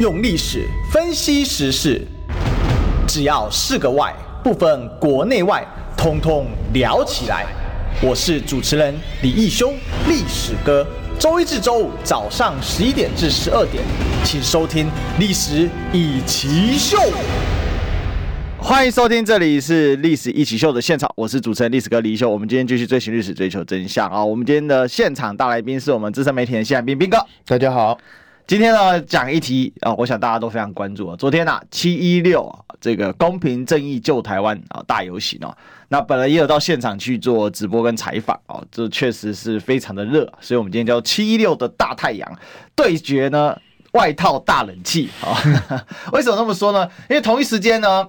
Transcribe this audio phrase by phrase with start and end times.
[0.00, 2.00] 用历史分析时事，
[3.06, 4.10] 只要是个“外”，
[4.42, 5.62] 不分国内外，
[5.94, 7.44] 通通聊起来。
[8.02, 9.74] 我是主持人李义修，
[10.08, 10.86] 历史哥。
[11.18, 13.84] 周一至周五早上十一点至十二点，
[14.24, 14.86] 请收听
[15.18, 16.96] 《历史一奇秀》。
[18.56, 22.30] 欢迎收听，这里是历史一起秀的现场，我是主持人历史哥李修。
[22.30, 24.24] 我们今天继续追寻历史，追求真相啊！
[24.24, 27.18] 我们今天的现场大来宾是我们资深媒体人谢汉斌斌哥。
[27.44, 27.98] 大家好，
[28.50, 31.14] 今天呢讲一题啊，我想大家都非常关注啊。
[31.16, 35.56] 昨天啊七一六，这个公平正义救台湾啊大游行哦，
[35.86, 42.28] 那本来也有到现场去做直播跟采访哦，这确实是非常的热，所以我们今天叫七一六的大太阳
[42.74, 43.56] 对决呢
[43.92, 45.38] 外套大冷气啊。
[46.10, 46.90] 为什么这么说呢？
[47.08, 48.08] 因为同一时间呢。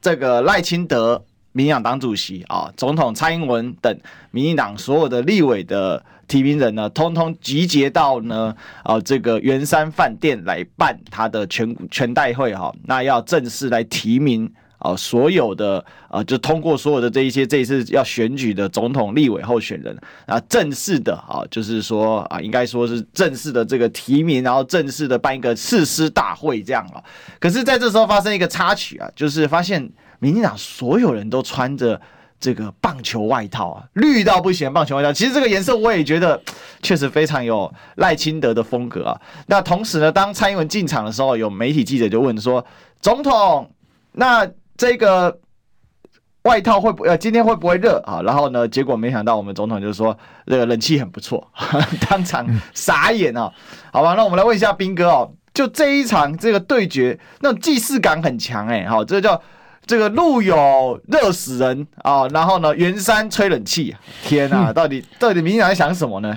[0.00, 3.98] 这个赖清德，民进党党主席啊，总统蔡英文等
[4.30, 19.96] 民进党所有的立委的提名人呢，通通集结到呢，啊，这个圆山饭店来办他的全全代会哈，那要正式来提名啊，所有的啊，就通过所有的这一些这一次要选举的总统、立委候选人
[20.26, 27.02] 啊，正式的啊，就是说啊，应该说是正式的这个提名，然后正式的办一个誓师大会这样啊。
[27.38, 29.90] 可是，在这时候发生一个插曲啊，就是发现。
[30.18, 32.00] 民进党所有人都穿着
[32.38, 35.12] 这个棒球外套啊，绿到不行，棒球外套。
[35.12, 36.40] 其实这个颜色我也觉得
[36.82, 39.20] 确实非常有赖清德的风格啊。
[39.46, 42.64] 那同时呢，当蔡英文进场的时候，有媒体记者就问说
[43.00, 43.70] ：“总统，
[44.12, 45.40] 那这个
[46.42, 51.50] 外套会不呃今天会不会热啊？”然后呢，结果没想到我们总统就是说：“这个冷气很不错。
[52.08, 53.50] ”当场傻眼啊！
[53.92, 59.40] 好吧，那我们来问一下彬哥哦，就这一场这个对决，那种既视感很强哎，好，这叫。
[59.86, 66.36] 这个路有热死人啊，然后呢，圆山吹冷气，天啊，到底到底民进党在想什么呢？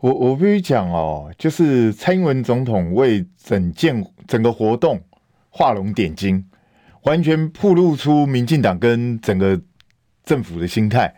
[0.00, 5.00] 我我必须讲哦，就是蔡英文总统为整件整个活动
[5.48, 6.44] 画龙点睛，
[7.04, 9.58] 完全暴露出民进党跟整个
[10.22, 11.14] 政府的心态，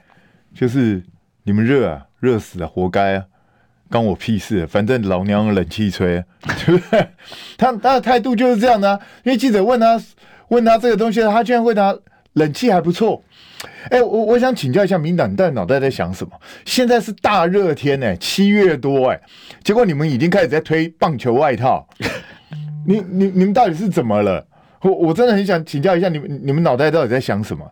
[0.55, 1.03] 就是
[1.43, 3.25] 你们热啊，热死啊，活该啊，
[3.91, 6.25] 关我屁事，反正老娘有冷气吹，
[6.65, 7.09] 对不对？
[7.59, 10.01] 他他的态度就是这样的啊，因为记者问他。
[10.51, 11.93] 问他这个东西，他居然回答
[12.35, 13.21] 冷气还不错。
[13.91, 16.33] 哎、欸，我我想请教一下，民党，你到底脑袋在想什么？
[16.65, 19.23] 现在是大热天呢、欸，七月多哎、欸，
[19.65, 21.87] 结果你们已经开始在推棒球外套，
[22.87, 24.47] 你你你们到底是怎么了？
[24.83, 27.71] 我我真的很想请教一下你们，你们脑袋到底在想什么？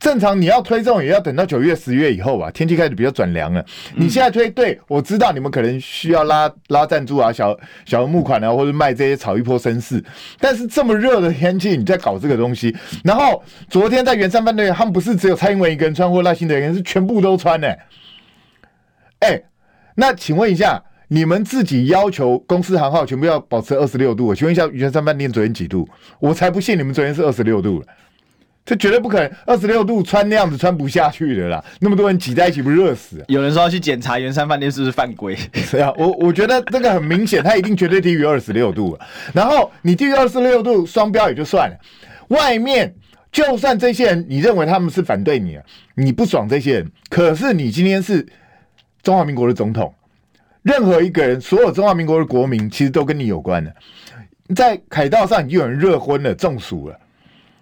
[0.00, 3.64] 正常你要推这种也要等到九月、十月以后吧，天气开始比较转凉了。
[3.94, 10.02] 你现在推，对，我知道你们可能需要拉拉赞助啊，小小额募款啊，或者卖这些炒一波声势。
[10.40, 17.78] 但是这么热的天气，你在搞这个东西，然后昨天在圆山饭店，他们不是只有蔡英文一个人穿，或赖清德一个人，是全部都穿呢、欸。
[19.20, 19.44] 哎、欸，
[19.94, 20.82] 那请问一下。
[21.10, 25.88] 你们自己要求公司行号全部要保持二十六度，我请问一下，圆山饭店昨天几度？
[26.20, 27.86] 我才不信你们昨天是二十六度了，
[28.66, 33.24] 这绝对不可能，二十六度穿那样子穿不下去的啦，那么多人挤在一起不热死？
[33.28, 35.34] 有人说要去检查圆山饭店是不是犯规？
[35.70, 39.06] 对啊，我我觉得这个很明显，它一定绝对低于二十六度了。
[39.32, 41.76] 然后你低于二十六度双标也就算了，
[42.28, 42.94] 外面
[43.32, 45.64] 就算这些人你认为他们是反对你啊，
[45.94, 48.26] 你不爽这些人，可是你今天是
[49.02, 49.94] 中华民国的总统。
[50.68, 53.74] 任何一个人，所有中华民国的国民，其实都跟你有关的。
[54.54, 57.00] 在凯道上已经有人热昏了、中暑了，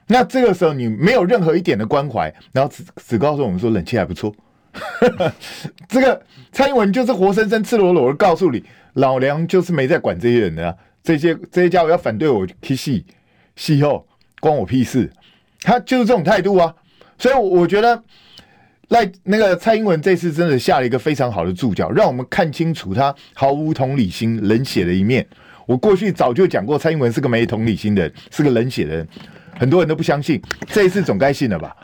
[0.08, 4.34] 那这个时候你没有任何一点的关怀，然后只只告诉我们说冷气还不错。
[5.88, 10.74] 这个蔡英文就是活生生、赤裸裸的告诉你，老娘就是没在管这些人的、啊，
[11.04, 13.06] 这些这些家伙要反对我去戏
[13.54, 14.04] 戏后，
[14.40, 15.08] 关我屁事。
[15.60, 16.74] 他就是这种态度啊，
[17.16, 18.02] 所以我觉得。
[18.88, 25.26] 赖那个蔡英文这次真的下了一个非常好的注脚，让我们看清楚他毫无同理心、冷血的一面。
[25.66, 29.08] 我过去早就讲过，蔡英文是个没同理心的人，是个冷血的人，
[29.58, 30.40] 很多人都不相信。
[30.68, 31.74] 这一次总该信了吧？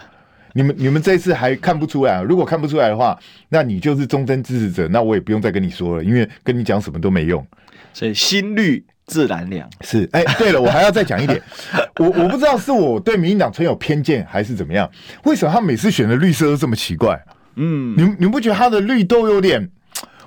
[0.55, 2.23] 你们你们这一次还看不出来啊？
[2.23, 3.19] 如果看不出来的话，
[3.49, 7.45] 那你就是忠贞支持者，那我也不用再跟你说了，因为跟你讲什么都没用。
[7.93, 8.85] 所以心绿。
[9.07, 9.69] 自然凉。
[9.83, 11.43] 是哎，对了，我还要再讲一点，
[11.99, 14.91] 我我不知道是我对民进党存有偏见还是怎么样，
[15.25, 17.21] 为什么他每次选的绿色都这么奇怪？
[17.57, 19.69] 嗯，你你们不觉得他的绿都有点，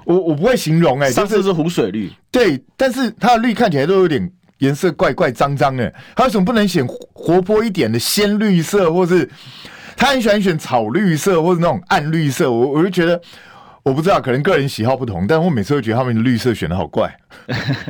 [0.03, 9.29] 我我不会形容哎、欸，上次是湖水绿，对，但是他的绿看起来都有点颜色怪怪脏脏的，他为什么不能选活泼一点的鲜绿色，或是
[9.97, 13.19] 他很喜欢选草绿色或者那种暗绿色，我我就觉得。
[13.85, 17.15] 我不知道，可能个人喜好不同，但我每次都觉得他们的绿色选的好怪，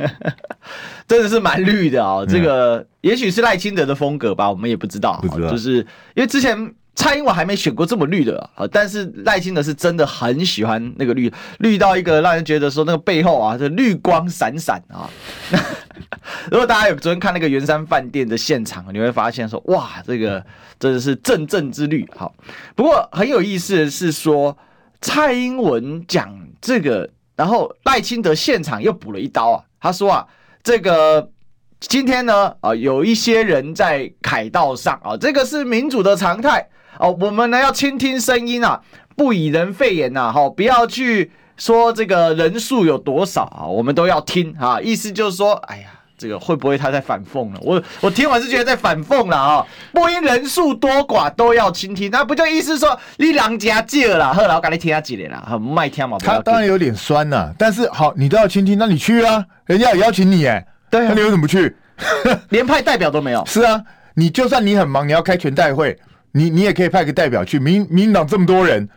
[1.08, 2.24] 真的是蛮绿的哦。
[2.28, 5.18] 这个也许是赖清德的风格吧，我们也不知道。
[5.22, 5.78] 不知道，就是
[6.14, 15.08] 因为之前蔡英文还没选过这么绿的啊，但是赖清德是真的很喜欢那个绿，绿到一个让人觉得说那个背后啊，这绿光闪闪啊。
[16.52, 20.44] 如果大家有昨天看那个圆山饭店的现场，你会发现说，哇，这个
[20.78, 22.06] 真的是阵阵之绿。
[22.14, 22.34] 好，
[22.74, 24.54] 不过很有意思的是说，
[25.00, 29.64] 蔡英文讲这个，然后赖清德现场又补了一刀啊。
[29.80, 30.26] 他说啊，
[30.62, 31.30] 这个
[31.80, 38.82] 今天呢，啊，有一些人在凯道上啊，这个是民主的常态哦，我们呢要倾听声音啊，
[39.16, 41.32] 不以人废言呐，好，不要去。
[41.58, 43.64] 说这个人数有多少啊？
[43.64, 44.78] 我们都要听啊！
[44.78, 47.60] 意思就是说，哎呀，这个会不会他在反讽了？
[47.62, 49.66] 我我听完是觉得在反讽了啊！
[49.92, 56.16] 播音人数多寡都要倾听，那不就意思说你人家借了，后来我赶紧听他几年了，很卖天嘛。
[56.18, 59.44] 他当然有点酸呐、啊，但是好，你都要倾听，那你去啊！
[59.66, 61.76] 人家也邀请你哎，对、啊，那你为什么不去？
[62.50, 63.44] 连派代表都没有。
[63.46, 63.82] 是啊，
[64.14, 65.98] 你就算你很忙，你要开全代会，
[66.32, 67.58] 你你也可以派个代表去。
[67.58, 68.88] 民民党这么多人。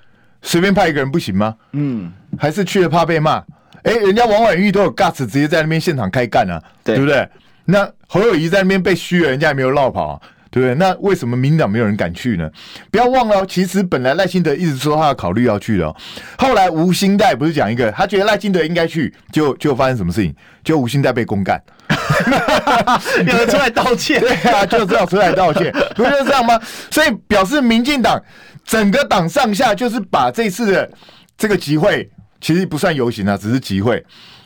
[0.42, 1.54] 随便派一个人不行吗？
[1.74, 3.44] 嗯，还是去了怕被骂？
[3.84, 7.28] 哎、欸，人家王婉玉都有 guts 直接在那边现场开干啊，对，对不对？
[7.66, 10.76] 那侯友宜在那边被虚了，人家也没有落跑、啊，对不对？
[10.76, 12.50] 那为什么民党没有人敢去呢？
[12.92, 15.96] 不要忘了，其实本来赖清德一直说他要考虑要去的、哦，
[16.38, 20.36] 后来吴兴代不是讲一个，他觉得赖清德应该去，就就发生什么事情？
[20.64, 21.62] 就吴兴代被公干，
[23.26, 26.60] 有人出来道歉， 对啊，就是要出来道歉，不就是这样吗？
[26.92, 28.22] 所以表示民进党。
[28.66, 30.92] 整个党上下就是把这次的
[31.36, 32.08] 这个集会，
[32.42, 34.04] 其实不算游行啊，只是集会。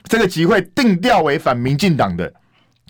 [0.07, 2.31] 这个集会定调为反民进党的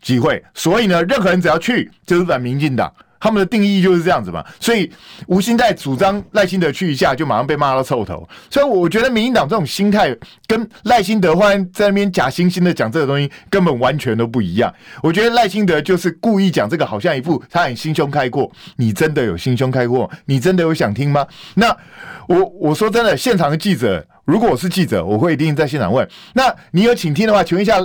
[0.01, 2.91] 集会，所以呢，任何人只要去就是反民进党。
[3.19, 4.43] 他们的定义就是这样子嘛。
[4.59, 4.91] 所以
[5.27, 8.27] 吴欣岱主张赖清德去一下，就马上被骂到臭头。
[8.49, 10.13] 所以我觉得民进党这种心态
[10.45, 14.73] 跟赖清德忽然在那边假惺惺的讲这个东西，根本完全都不一样。
[15.01, 18.51] 我觉得赖清德就是故意讲这个，好像一副他很心胸开阔。
[18.75, 20.11] 你真的有心胸开阔？
[20.25, 21.25] 你真的有想听吗？
[21.55, 21.73] 那
[22.27, 26.07] 我我说真的，现场的记者，如果我是记者，我会一定在现场问。
[26.33, 27.77] 那你有请听的话，请问一下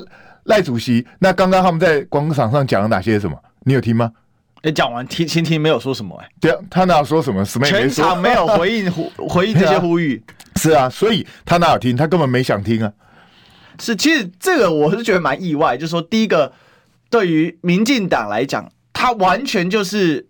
[0.44, 3.36] 赖主席，那刚刚他们在广场上讲了哪些什么？
[3.64, 4.12] 你有听吗？
[4.62, 7.44] 哎，讲完听倾听没有说什么哎、欸，对啊，他哪有说什么？
[7.44, 10.22] 什么也没说，全场没有回应呼 回应这些呼吁，
[10.56, 11.96] 是啊，所以他哪有听？
[11.96, 12.92] 他根本没想听啊。
[13.80, 16.52] 是，其实这个我是觉得蛮意外，就是说第一个，
[17.08, 20.26] 对于民进党来讲，他完全就是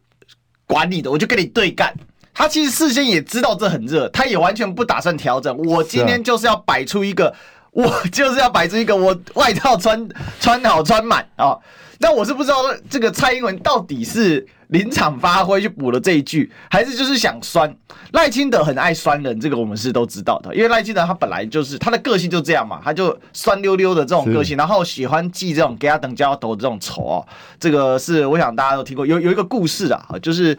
[0.66, 1.94] 管你的，我就跟你对干。
[2.38, 5.56] 他其实事先也知道这很热，他也完全不打算调整。
[5.58, 7.35] 我今天就是要摆出一个，
[7.73, 10.08] 我就是要摆出一个，我外套穿
[10.38, 11.46] 穿好穿满啊。
[11.46, 11.61] 哦
[12.00, 12.58] 但我是不知道
[12.88, 17.76] 这个蔡英文到底是临场发挥去补了这一句，还是就是想酸
[18.12, 27.26] 赖清德很爱酸人，这个我们是都知道的，因为赖清德他本来就是他的个性就这样嘛，他就酸溜溜的这种个性，然后喜欢记这种给他等加头的这种仇哦。
[27.58, 30.56] 这个是我想大家都听过，有有一个故事啊，就是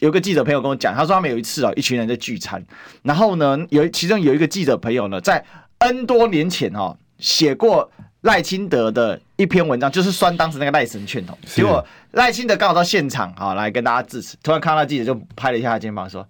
[0.00, 2.62] 有个记者朋友跟我讲，他说他们有一次啊，一群人在聚餐，
[3.02, 5.44] 然后呢有其中有一个记者朋友呢，在
[5.78, 7.90] N 多年前哦写过。
[8.22, 16.28] 赖清德的一篇文章就是酸当时那个赖神劝统，结果赖清德刚好到现场，好来跟大家致辞，突然看到记者就拍了一下他肩膀说：“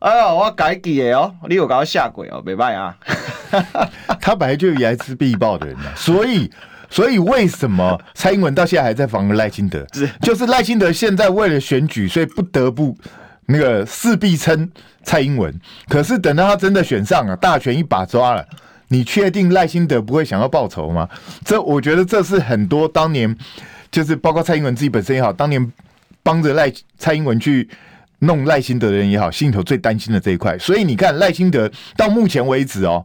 [0.00, 2.98] 哎呦，我改记的哦，你有搞到下鬼哦，没办法啊。
[4.20, 6.50] ”他本来就睚眦必报的人啊，所以
[6.90, 9.86] 所以为什么蔡英文到现在还在防赖清德？
[9.92, 12.96] 是就是赖清德现在为了选举，所以不得不
[13.46, 14.70] 那个势必称
[15.02, 15.54] 蔡英文，
[15.88, 18.44] 可是等到他真的选上了，大权一把抓了。
[18.88, 21.06] 你确定赖清德不会想要报仇吗？
[21.44, 23.36] 这我觉得这是很多当年，
[23.90, 25.72] 就是包括蔡英文自己本身也好，当年
[26.22, 27.68] 帮着赖蔡英文去
[28.20, 30.58] 弄赖清德的人也好，心头最担心的这一块。
[30.58, 33.04] 所以你看赖清德到目前为止哦，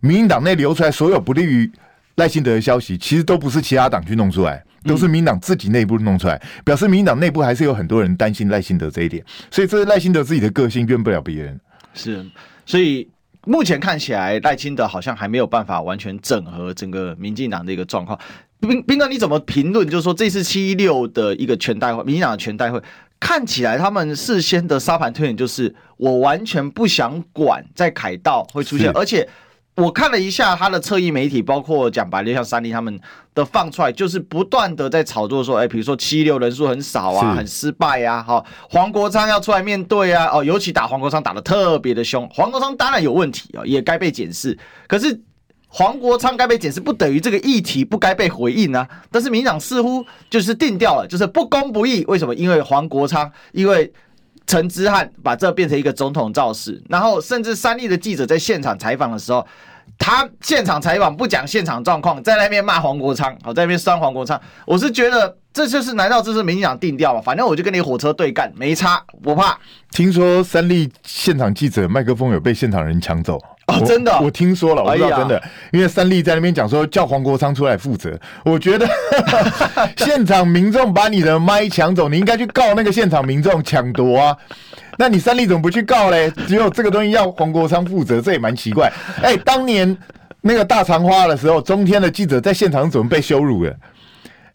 [0.00, 1.70] 民进党内流出来所有不利于
[2.16, 9.24] 赖清德的消息，其实都不是其他党去弄出来，都是民进党自己内部弄出来，表示民进党内部还是有很多人担心赖清德这一点。
[9.50, 11.60] 所以这是赖清德自己的个性，怨不了别人。
[11.94, 12.24] 是，
[12.66, 13.08] 所以。
[13.44, 18.16] 目前看起来，赖清德好像还没有办法完全整合整个民进党的一个状况。
[18.60, 19.84] 兵兵哥，你怎么评论？
[19.90, 22.80] 就是说这次七一六的一个全代会，民进党的全代会，
[23.18, 29.28] 看起来他们事先的沙盘推演就是，我完全不想管在凯道会出现，而且。
[29.74, 33.00] 我看了一下他的侧翼媒体，包括讲白了像三立他们
[33.34, 44.58] 的放出来，就是不断的在炒作说，哎，比如说七六人数很少啊，很失败啊，好，黄国昌要出来面对啊，哦，尤其打黄国昌打的特别的凶，黄国昌当然有问题啊，也该被检视。
[44.86, 45.18] 可是
[45.68, 48.86] 黄国昌该被检视，不等于这个议题不该被回应啊。
[49.10, 52.04] 但是民进党似乎就是定掉了，就是不公不义。
[52.08, 52.34] 为什么？
[52.34, 53.90] 因为黄国昌，因为。
[54.52, 59.46] 陈之汉把这变成一个总统造势，然后甚至三立的记者在现场采访的时候，
[60.02, 67.20] 他现场采访不讲现场状况，在那边骂黄国昌，好，在那边酸黄国昌，我是觉得这就是难道这是民进党定调吗？
[67.24, 69.56] 反正我就跟你火车对干，没差，不怕。
[69.92, 78.84] 听说三立现场记者麦克风有被现场人抢走哦，真的，我听说了，我不知道真的，哎、因为三立在那边讲说叫黄国昌出来负责，我觉得
[79.98, 84.36] 现场民众把你的麦抢走，你应该去告那个现场民众抢夺啊。
[84.98, 86.30] 那你三立怎么不去告嘞？
[86.46, 88.92] 只有这个东西要黄国昌负责，这也蛮奇怪。
[89.22, 89.96] 哎、欸，当年
[90.40, 93.70] 那个大长花的时候，中天的记者在现场怎么被羞辱了？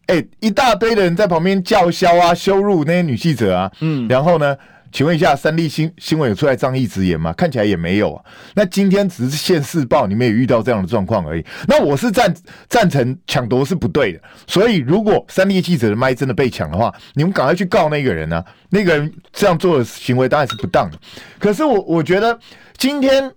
[0.07, 3.71] 哎、欸，一大堆的人在旁边叫嚣啊，羞辱那些女记者啊。
[3.81, 4.55] 嗯，然后呢？
[4.91, 7.31] 请问一下，三立新新闻有出来仗义直言吗？
[7.33, 8.23] 看起来也没有啊。
[8.55, 11.45] 那今天只是现世报，你们也遇到这样的状况而已。
[11.67, 12.33] 那我是赞
[12.67, 14.19] 赞成抢夺是不对的。
[14.47, 18.43] 所以如果三立记者的麦真的被抢的话，你们赶快去告那个人啊！
[18.69, 20.97] 那个人这样做的行为当然是不当的。
[21.37, 22.37] 可是我我觉得
[22.77, 23.31] 今天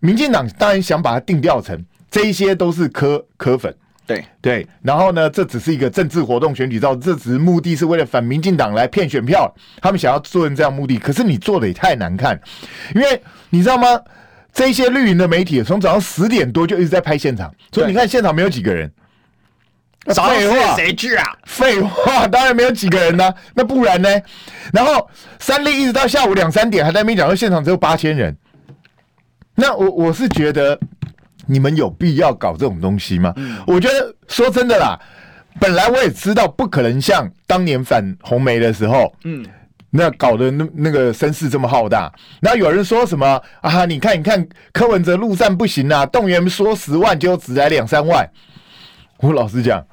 [0.00, 3.74] 民进党当然想把它定调成这一些都是科科粉。
[4.06, 10.98] 对对，然后呢，这只是一个政治活动，选举照，这只是目的是为了反民进党来骗选票，他们想要做成这样目的。
[10.98, 12.38] 可是你做的也太难看，
[12.94, 13.98] 因为你知道吗？
[14.52, 18.92] 这些绿营的媒体从早上十点多就一直在拍现场，所以你看现场没有几个人。
[20.14, 21.24] 废话，谁去啊？
[21.46, 23.34] 废话，当然没有几个人呢、啊。
[23.54, 24.08] 那不然呢？
[24.70, 25.08] 然后
[25.38, 28.36] 三立一直到下午两三点还在那边讲说现场只有八千人。
[29.54, 30.78] 那我我是觉得。
[31.46, 33.32] 你们有必要搞这种东西吗？
[33.36, 34.98] 嗯、我觉得说真的啦，
[35.60, 39.44] 本来我也知道不可能像当年反红梅的时候，嗯，
[39.90, 42.12] 那搞得那那个声势这么浩大。
[42.40, 43.84] 然后有人说什么啊？
[43.84, 48.28] 你看，你看柯文哲陆战不行啊，动员说十万就只来两三万。
[49.18, 49.84] 我老实讲，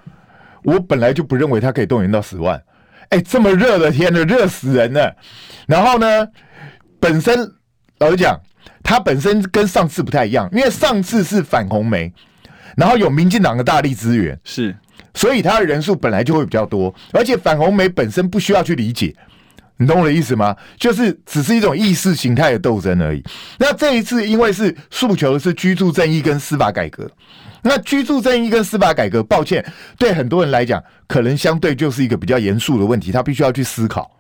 [0.64, 2.62] 我本来就不认为他可以动员到十万。
[3.10, 5.16] 哎，这么热的天呢，热死人了。
[5.68, 6.28] 然后呢，
[7.00, 7.38] 本身
[8.00, 8.40] 老实讲。
[8.84, 12.12] 他本身跟上次不太一样，因为上次是反红梅，
[12.76, 14.76] 然后有民进党的大力支援，是，
[15.14, 19.16] 所以他的人数本来就会比较多，而且反红梅本身不需要去理解，
[19.78, 20.56] 你懂我的意思吗？
[20.78, 23.24] 就是只是一种意识形态的斗争而已。
[23.60, 27.10] 那这一次因为是诉求的是居住正义跟司法改革，
[27.62, 29.64] 那居住正义跟司法改革，抱歉，
[29.98, 34.12] 对很多人来讲，可能相对就是一个比较严肃的问题，他必须要去思考。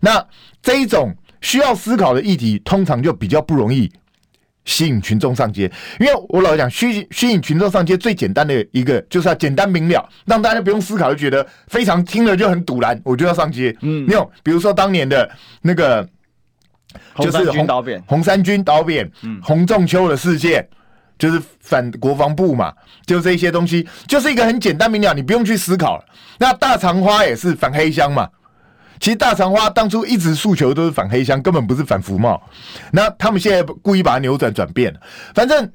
[0.00, 0.24] 那
[0.60, 1.14] 这一种。
[1.40, 3.90] 需要思考的议题，通常就比较不容易
[4.64, 5.70] 吸引群众上街。
[6.00, 13.76] 因为我老讲，吸吸引群众上街最简单的一个，就是要简单明了，让大家不用思考就觉得非常听了就很堵然，我就要上街。
[13.82, 15.30] 嗯，那种比如说当年的
[15.62, 16.08] 那个，
[17.18, 20.66] 就是红军倒扁，红三军导扁，嗯，洪仲秋的事件，
[21.18, 22.72] 就是反国防部嘛，
[23.06, 26.04] 就这些东西，就是一个很简单明了，你不用去思考了。
[26.38, 28.28] 那大长花也是反黑箱嘛。
[29.00, 32.42] 其实大长花当初一直诉求都是反黑箱，根本不是反服贸。
[32.92, 35.00] 那他们现在故意把它扭转转变了。
[35.34, 35.70] 反正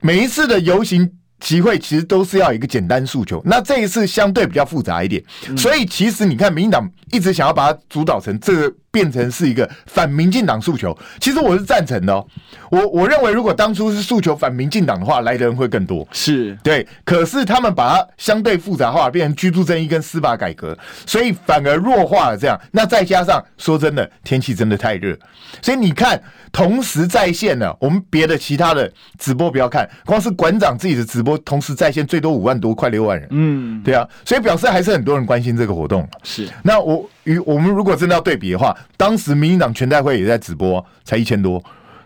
[0.00, 1.10] 每一次的游行
[1.40, 3.42] 集会，其实都是要一个简单诉求。
[3.44, 5.22] 那这一次相对比较复杂一点，
[5.56, 8.74] 所以其实你看，民进党一直想要把它主导成这个。
[8.96, 12.26] 变成是一个反民进党诉求，其实我是赞成的哦。
[12.70, 16.08] 我我认为，如果当初是诉求反民进党的话，来的人会更多。
[16.12, 20.74] 是对，可是他们把它相对复杂化，变成居住正义跟司法改革，
[21.04, 22.58] 所以反而弱化了这样。
[22.70, 25.14] 那再加上说真的，天气真的太热，
[25.60, 26.18] 所以你看，
[26.50, 33.28] 同时在线呢，我们别的其他的直播不要看，光是馆长自己的直播，同时在线最多五万多，快六万人。
[33.30, 36.08] 嗯，对啊，所以表示还是很多人关心这个活动。
[36.22, 38.74] 是，那我与我们如果真的要对比的话。
[38.96, 41.62] 当时民进党全代会也在直播，才一千多，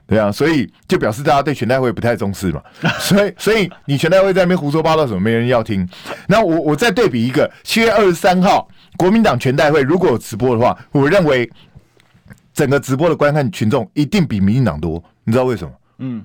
[0.06, 2.60] 对啊，所以就表示大家对全代会不太重视嘛。
[2.98, 5.88] 所以，所以你全代会在那边胡说八道什么，没人要听。
[6.26, 11.48] 那我我再对比一个，七月二十三号国民党全代会如果有直播的话，我认为
[12.52, 15.00] 整个直播的观看群众一定比民进党多。
[15.24, 15.70] 你知道为什么？
[15.98, 16.24] 嗯，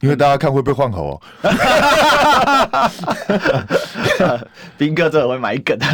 [0.00, 1.22] 因为大家看会被换口哦。
[4.76, 5.86] 斌哥这会买梗的，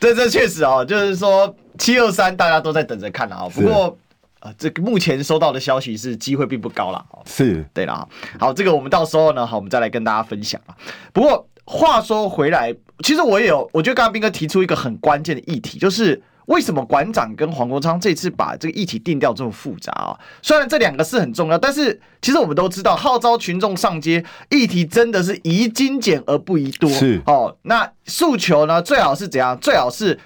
[0.00, 1.54] 这这确实哦，就是说。
[1.78, 3.48] 七二三，大家都在等着看啊。
[3.54, 3.96] 不过，
[4.40, 7.06] 呃，这个目前收到的消息是机会并不高了。
[7.24, 10.74] 是对了，好，这个我们到时候呢，好，我们再来跟大家分享啊。
[11.12, 12.74] 不过话说回来，
[13.04, 20.12] 其实我也有，我觉得刚刚斌哥提出一个很关键的议题，就是为什么馆长跟黄国昌这次把这个议题定调这么复杂啊？
[20.42, 26.90] 虽然这两个是很重要，但是其实我们都知道，号召群众上街，议题真的是宜精简而不宜多。
[26.90, 29.58] 是哦，那诉求呢，最好是怎样？
[29.58, 30.18] 最好是。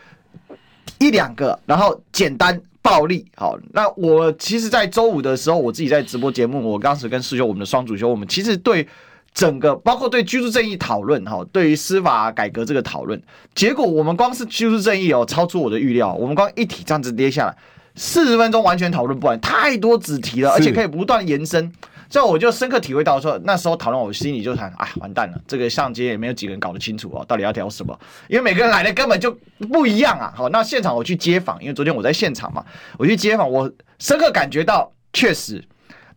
[0.98, 3.26] 一两个，然后简单暴力。
[3.34, 8.86] 好，那我其实，在周五的时候，我自己在直播节目，我当时跟师兄我们的双主修，我们其实对
[9.34, 13.20] 整个包括对居住正义讨论，哈，对于司法改革这个讨论，
[13.54, 17.56] 结果我们光是居住正义哦，超出我的预料，我们光一体这样子跌下来，
[17.94, 21.72] 四十分钟完全讨论不完，太多子题了，而且可以不断延伸。
[22.10, 27.98] 这我就深刻体会到说，那时候讨论我心里就想，啊，完蛋了，这个上街也没有几个人搞得清楚哦，到底要聊什么？
[28.28, 29.34] 因为每个人来的根本就
[29.72, 30.30] 不一样啊。
[30.36, 32.62] 好，那现场我去街访，因为昨天我在现场嘛，
[32.98, 35.64] 我去街访，我深刻感觉到，确实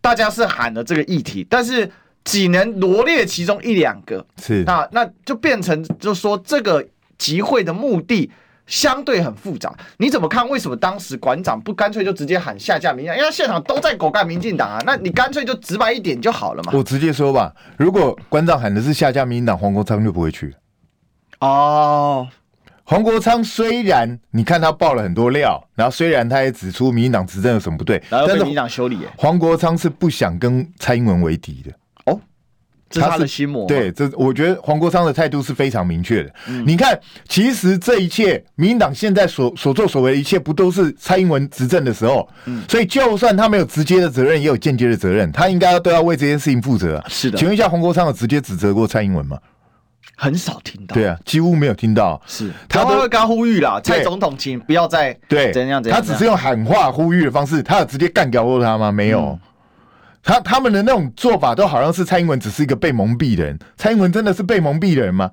[0.02, 1.90] 大家是喊了这个议题，但是
[2.26, 6.86] 只能罗列其中一两个，是那那就变成就是说这个
[7.18, 8.30] 集会的目的。
[8.68, 10.50] 相对很复杂，你怎么看？
[10.50, 13.16] 为什么当时馆长不干脆就直接喊下架民进党？
[13.20, 16.72] 因为现场都在狗干民进党啊，那你干脆就直白一点就好了嘛。
[16.74, 20.52] 我直接说吧，如果馆长喊的是下架民进党，黄国昌就不会去。
[21.42, 22.28] 哦，
[22.86, 28.98] 黄国昌虽然你看他爆了很多料，然后虽然他也指出民进党执政有什么不对，然后被民进党修理。
[29.16, 31.72] 黄国昌是不想跟蔡英文为敌的。
[32.96, 33.68] 这是他的心魔。
[33.68, 36.32] 对，这我觉得黄国昌的态度是非常明确的。
[36.48, 36.98] 嗯、你看，
[37.28, 42.28] 其实这一切，民进党现在所所作所为的一切，不都是蔡英文执政的时候？
[42.46, 47.04] 嗯，所以就算他没有直接的责任，也有间接的责任，他应该都要为这件事情负责。
[47.10, 49.38] 是的，请问一下，黄国昌有直接指责过蔡英文吗？
[50.16, 50.94] 很少听到。
[50.94, 52.22] 对啊，几乎没有听到。
[52.26, 56.02] 是，他会刚呼吁了，蔡总统，请不要再对怎样怎样。
[56.02, 58.90] 他只是用喊话呼吁的方式，他有直接干掉过他吗？
[58.90, 59.20] 没有。
[59.20, 59.40] 嗯
[60.26, 65.30] 他他们的那种做法都好像是蔡英文只是一个被蒙蔽的人，蔡英文真的是被蒙蔽的人吗？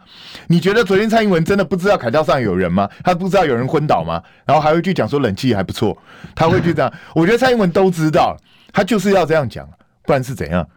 [0.48, 2.86] 你觉得昨天蔡英文真的不知道凯道上有人吗？
[3.02, 4.22] 他不知道有人昏倒吗？
[4.44, 5.96] 然后还会去讲说冷气还不错，
[6.34, 6.92] 他会去这样？
[7.16, 8.36] 我觉得蔡英文都知道，
[8.70, 9.66] 他就是要这样讲，
[10.04, 10.68] 不然是怎样？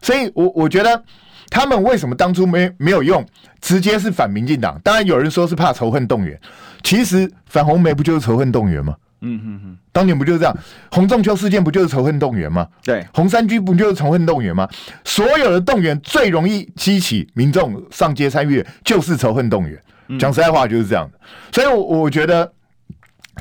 [0.00, 1.02] 所以我我觉得
[1.50, 3.26] 他们为什么当初没没有用，
[3.60, 4.80] 直接是反民进党？
[4.84, 6.40] 当然有人说是怕仇恨动员，
[6.84, 8.94] 其实反红梅不就是仇恨动员吗？
[9.24, 10.56] 嗯嗯嗯，当年不就是这样？
[10.90, 12.66] 洪仲秋事件不就是仇恨动员吗？
[12.84, 14.68] 对，红三军不就是仇恨动员吗？
[15.04, 19.80] 所有的动员最容易激起民众上街参与，就是仇恨动员。
[20.18, 21.18] 讲实在话就是这样的。
[21.50, 22.52] 所以，我我觉得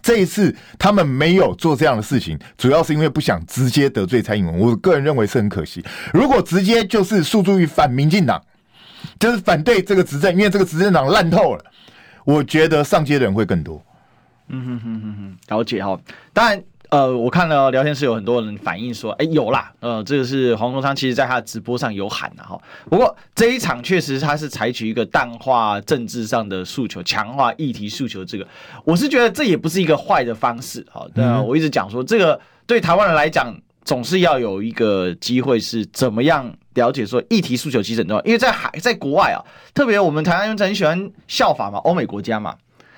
[0.02, 4.58] 这一次他们没有做这样的事情，主要是因为不想直接得罪蔡英文。
[4.58, 5.84] 我个人认为是很可惜。
[6.13, 8.42] 如果直接就是诉诸于反民进党，
[9.20, 11.66] 就是反对这个执政，因为这个执政党烂透了，
[12.24, 13.84] 我觉得上街的人会更多。
[14.48, 16.00] 嗯哼哼哼哼，了解哈。
[16.34, 22.60] 当然，呃，我看了聊天室有很多人反映说，哎，有啦，呃，这个是黄国昌，其实在他的直播上有喊的哈。
[22.90, 28.24] 不过这一场确实他是采取一个淡化政治上的诉求，强化议题诉求。
[28.24, 28.46] 这个
[28.84, 31.08] 我是觉得这也不是一个坏的方式哈。
[31.16, 39.42] 那我一直讲说，这个对台湾人来讲，总是要有一个机会是怎么样了解说议题诉求其实很重要，因为在海在国外啊，
[39.74, 42.56] 特别我们台湾人很喜欢效法嘛，欧美国家嘛。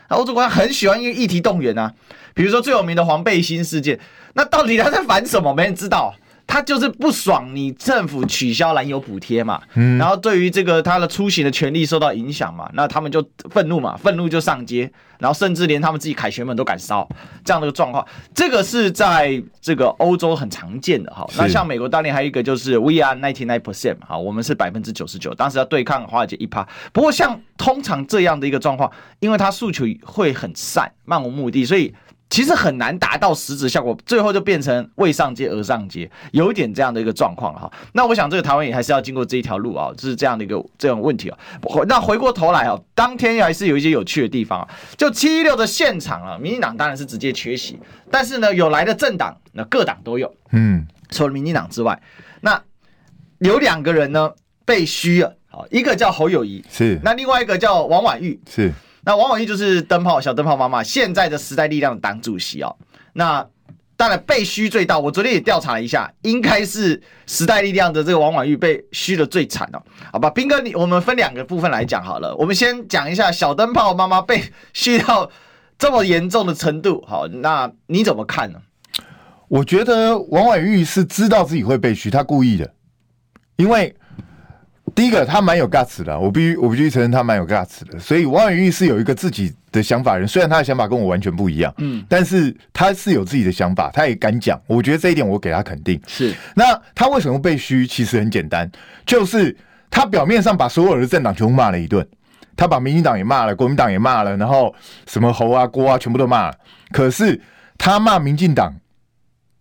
[0.10, 1.94] 欧洲国家很喜欢一个议题动员啊，
[2.34, 4.00] 比如说最有名的黄背心事件，
[4.34, 5.54] 那到底他在反什么？
[5.54, 6.14] 没人知道。
[6.48, 17.08] 他就是不爽你政府取消燃油补贴嘛，嗯，然后对于这个他的出行的权利受到影响嘛，那他们就愤怒嘛，愤怒就上街，然后甚至连他们自己凯旋门都敢烧，
[17.44, 21.28] 这样的一个状况，这个是在这个欧洲很常见的哈。
[21.38, 26.68] 那像美国当年还有一个就是 We are ninety nine percent 哈，我们是百分之九十九，当时要对抗华尔街一趴。
[26.94, 31.94] 不过像通常这样的一个状况，因为他诉求会很散，漫无目的，所以。
[32.28, 37.72] 其实很难达到实质效果，最后就变成为上街而上街，有一点这样的一个状况了哈。
[37.94, 41.38] 那我想这个台湾也还是要经过这一条路啊，就是这样的一个这种问题啊。
[41.88, 44.68] 那回过头来啊，当天还是有一些有趣的地方啊。
[44.98, 52.02] 就七一六的现场啊，民进党当然是直接缺席，但是呢，有来的政党，那各党都有，嗯，除了民进党之外，
[52.42, 52.62] 那
[53.38, 54.32] 有两个人呢
[54.66, 58.74] 被虚了，好，一个叫侯友谊，是，那另外一个叫王婉玉，是。
[59.06, 62.76] 那王婉玉就是灯泡小灯泡妈妈，现在的时代力量的党主席哦。
[63.14, 63.48] 那
[63.96, 69.82] 当然被虚最大，我昨天也调查了一下，应该是时代力量的这个王婉玉被虚的最惨哦。
[70.12, 72.36] 好吧，斌哥，你我们分两个部分来讲好了。
[72.36, 75.30] 我们先讲一下小灯泡妈妈被虚到
[75.78, 78.60] 这么严重的程度，好，那你怎么看呢？
[79.48, 82.74] 我觉得王婉玉是知道自己会被虚，他故意的，
[83.58, 83.96] 因为。
[84.96, 88.00] 第一个，他蛮有 guts 的，我必须我必须承认他蛮有 guts 的。
[88.00, 94.60] 所以王婉玉是有一个自己的想法人，虽然他的想法跟我完全不一样，嗯，但是他是有自己的想法，他也敢讲。
[94.68, 96.02] 我觉得这一点我给他肯定。
[96.08, 97.86] 是，那他为什么被嘘？
[97.86, 98.72] 其实很简单，
[99.06, 99.56] 就是
[99.92, 102.08] 他表面上把所有的政党全部骂了一顿，
[102.56, 104.74] 他把民进党也骂了，国民党也骂了，然后
[105.08, 106.58] 什么侯啊郭啊全部都骂了。
[106.92, 107.42] 可是
[107.78, 108.74] 他骂民进党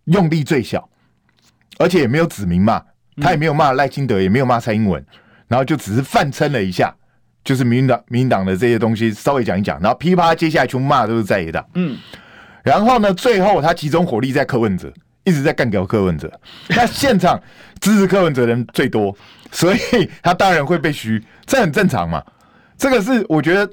[0.05, 0.87] 用力最小，
[1.77, 2.81] 而且也没有指名骂，
[3.21, 5.05] 他也没有骂赖清德，也没有骂蔡英文。
[5.47, 6.93] 然后就只是泛称了一下，
[7.43, 11.65] 就是民进党、民进党的这些东西稍微讲一讲，然后噼啪，接下来全部骂的都是在野党。
[11.75, 11.97] 嗯，
[12.63, 14.91] 然后呢，最后他集中火力在柯文哲，
[15.23, 16.31] 一直在干掉柯文哲。
[16.69, 17.41] 那现场
[17.79, 19.15] 支持柯文哲的人最多，
[19.51, 22.23] 所以他当然会被嘘，这很正常嘛。
[22.77, 23.69] 这个是我觉得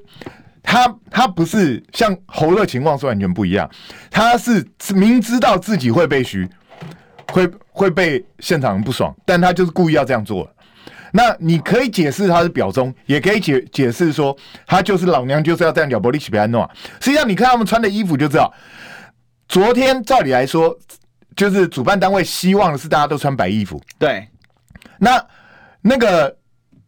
[0.63, 3.71] 他他不是像侯的情况是完全不一样，
[4.11, 6.49] 他是明知道自己会被嘘。
[7.29, 10.47] 会会被现场人不爽，但他就是故意要这样做。
[11.13, 16.69] 那你可以解释他是表忠，也可以解解释说他就是老娘就是要这样了，伯利奇别安诺。
[17.01, 18.53] 实际上你看他们穿的衣服就知道，
[19.47, 20.77] 昨天照理来说，
[21.37, 23.81] 就是主办单位希望的是大家都穿白衣服。
[23.99, 24.27] 对，
[24.99, 25.25] 那
[25.81, 26.37] 那个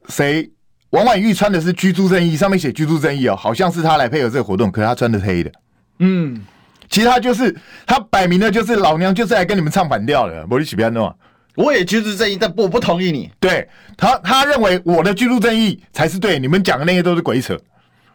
[0.08, 0.50] 谁，
[0.90, 5.52] 王婉玉穿的是居住正义，上面写居住正义哦，好像是他来配合这个活动，可是他穿的是黑的。
[5.98, 6.44] 嗯。
[6.90, 7.52] 其实他就是
[7.86, 11.12] 他摆明了就是老娘就是来跟你们唱反调的，莫里奇别弄。
[11.54, 13.30] 我也居住正义，但我不同意你。
[13.38, 17.58] 对他，他认为我的居住正义才是对，你们讲的那些都是鬼扯。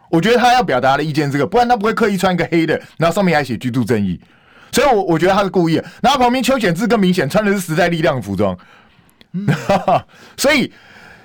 [0.10, 4.19] 我觉得他要表达的意见是这个，不然他不会刻意穿一个黑的，然后上面还写居住正义。
[4.71, 5.86] 所以我，我我觉得他是故意的。
[6.02, 8.58] 然后旁边邱显志更明显穿的是时代力量的服装，
[9.34, 9.47] 嗯、
[10.36, 10.71] 所以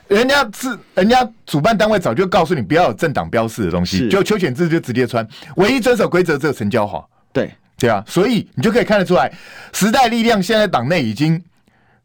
[0.08, 7.04] 人家是人家主办单位早就告诉你不要有政党标示的东西，就邱显志就直接穿，唯一遵守规则只有陈娇华。
[7.32, 9.32] 对对啊，所以你就可以看得出来，
[9.72, 11.42] 时代力量现在党内已经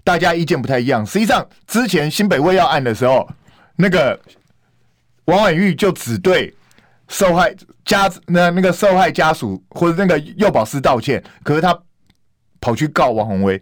[0.03, 1.05] 大家意见不太一样。
[1.05, 3.27] 实际上，之前新北卫药案的时候，
[3.75, 4.19] 那个
[5.25, 6.53] 王婉玉就只对
[7.07, 7.53] 受害
[7.85, 11.77] 家那那个受害家属或者那个幼保师道歉，可是他
[12.59, 13.61] 跑去告王宏威，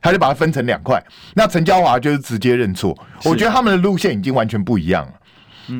[0.00, 1.02] 他就把它分成两块。
[1.34, 2.96] 那陈娇华就是直接认错。
[3.24, 5.12] 我觉得他们的路线已经完全不一样了。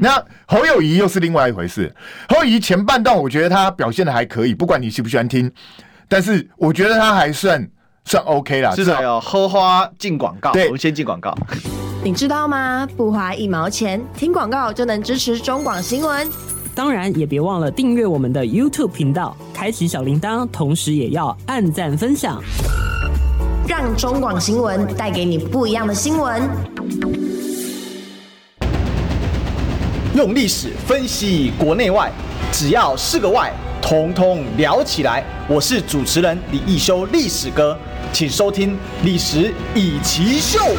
[0.00, 1.92] 那侯友谊又是另外一回事。
[2.28, 5.50] 侯友谊前半段我觉得他表现的还可以，不管你喜不喜欢听，
[6.06, 7.68] 但是我觉得他还算
[8.04, 8.74] 算 OK 啦。
[8.74, 11.34] 是的，有喝花进广告，对，我们先进广告。
[12.02, 12.88] 你知道吗？
[12.96, 16.28] 不花一毛钱，听广告就能支持中广新闻。
[16.74, 22.42] 当然也别忘了订阅我们的 YouTube 频道，开启小铃铛，同时也要按赞分享，
[23.68, 26.42] 让中广新闻带给你不一样的新闻。
[30.14, 32.10] 用历史分析国内外，
[32.50, 35.24] 只要是个“外”，统统聊起来。
[35.48, 37.76] 我是主持人李易修，历史哥，
[38.12, 40.74] 请收听《历史易起 SHOW》。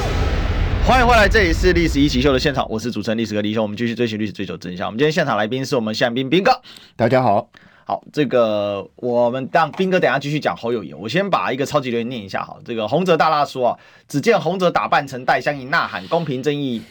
[0.86, 3.62] 欢迎回来，这里是《历史一起 SHOW》的现场，我是主持人历史哥李易修。
[3.62, 4.88] 我们继续追寻历史，追求真相。
[4.88, 6.52] 我们今天现场来宾是我们宪兵兵哥，
[6.96, 7.48] 大家好。
[7.86, 10.94] 好，这个我们让兵哥等下继续讲侯友宜。
[10.94, 12.44] 我先把一个超级留言念一下。
[12.44, 16.82] 好，这个洪泽大大说啊，只见洪泽打扮成戴相仪呐喊公平正义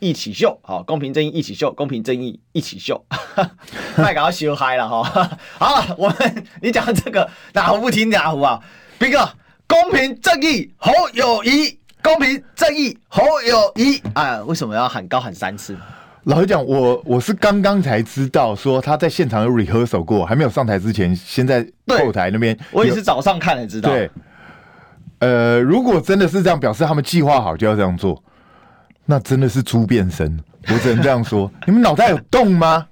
[0.00, 3.04] 一起秀，好，公平正义一起秀，公平正义一起秀，
[3.94, 5.30] 太搞笑嗨了哈。
[5.58, 8.60] 好，我们你讲这个哪壶不提哪壶啊，
[8.98, 9.30] 兵哥，
[9.70, 15.76] 公平正义侯友谊，公平正义侯友谊，啊，为什么要喊高喊三次？
[16.24, 22.58] 老实讲，我我是刚刚才知道说他在现场有 rehearsal 过，还没有上台之前，先在后台那边。
[22.72, 23.90] 我也是早上看才知道。
[23.90, 24.10] 对，
[25.20, 28.20] 呃，如果真的是这样，表示他们计划好就要这样做，
[29.06, 30.36] 那真的是猪变身。
[30.66, 32.88] 我只能这样说，你们脑袋有洞吗？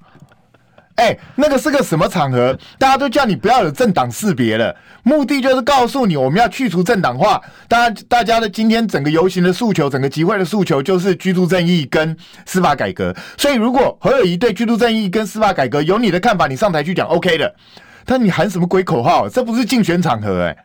[0.99, 2.59] 哎、那个是个什么场合？
[2.77, 7.41] 大家都叫你不要有政党识别了，目的就是告诉你我们要去除政党化。
[7.69, 13.15] 大家大家的今天整个游行的诉求，整个集会的诉求就是居住正义跟司法改革。
[13.37, 17.55] 所以，如果何友谊对居住正义跟司法改革有你的看法，你上台去讲 OK 的。
[18.05, 19.29] 但你喊什么鬼口号？
[19.29, 20.57] 这不是竞选场合哎、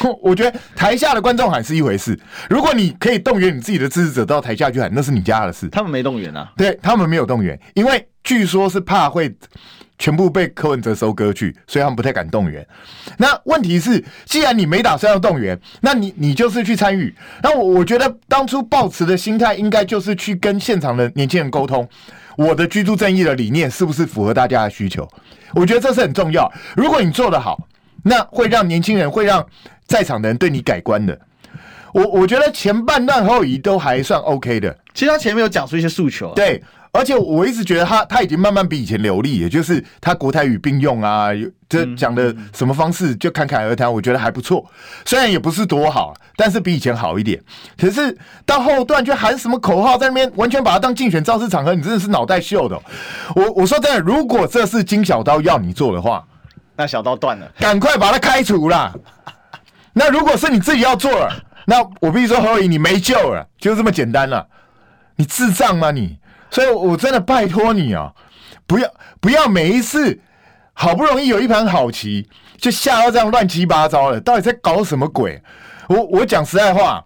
[0.22, 5.68] 我觉得台下的观众喊是一回事，如果你可以动员你自己的支持者到台下去喊，那是你家的事。
[5.68, 6.52] 他们没动员啊？
[6.56, 8.08] 对，他们没有动员，因为。
[8.24, 9.34] 据说是怕会
[9.98, 12.66] 全部被柯文哲收割去，所以他们不太敢动员。
[13.16, 17.14] 那问题是，既然你没打算要动员，那你你就是去参与。
[17.42, 21.88] 那我我觉得当初抱持的心态应该就是去跟现场的年轻人沟通，
[22.36, 25.08] 我的居住正义的理念是不是符合大家的需求？
[25.54, 26.52] 我觉得这是很重要。
[26.76, 27.66] 如果你做得好，
[28.02, 29.46] 那会让年轻人会让
[29.88, 31.18] 在场的人对你改观的。
[31.92, 36.62] 我我觉得前半段侯友宜都还算 OK 的，其实他前面有讲出一些诉求，对。
[36.90, 41.28] 而且我一直觉得他他已经慢慢比以前流利，也就是他国台语并用啊，
[41.68, 44.64] 这讲的什么方式就侃侃而谈，我觉得还不错。
[45.04, 47.40] 虽然也不是多好，但是比以前好一点。
[47.78, 52.82] 可是到后段就喊什么口号在那边，完全把它当竞选造势场合，你真的是脑袋秀的哦。
[53.36, 56.26] 我我说真的，如果这是金小刀要你做的话，
[56.74, 58.92] 那小刀断了，赶快把他开除了。
[59.98, 61.30] 那如果是你自己要做了，
[61.66, 64.46] 那我必须说侯友你没救了，就这么简单了。
[65.16, 66.18] 你智障吗你？
[66.50, 68.12] 所以，我真的拜托你啊，
[68.66, 68.88] 不要
[69.20, 70.20] 不要每一次
[70.72, 75.42] 好不容易有一盘好棋，就下到这样乱七八糟的，到底在搞什么鬼？
[75.88, 77.04] 我我讲实在话，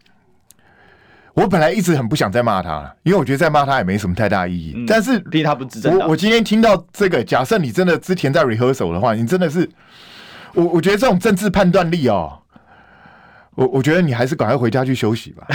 [1.34, 4.74] 我本来一直很不想再骂他了，因为我觉得再骂他也没什么太大意义。
[4.76, 5.98] 嗯、但是，毕竟他不执政。
[5.98, 9.68] 我我今天听到这个，假设你真的之前在 rehearsal 的话，你真的是，
[10.54, 12.41] 我我觉得这种政治判断力哦，
[13.54, 15.46] 我我觉得你还是赶快回家去休息吧。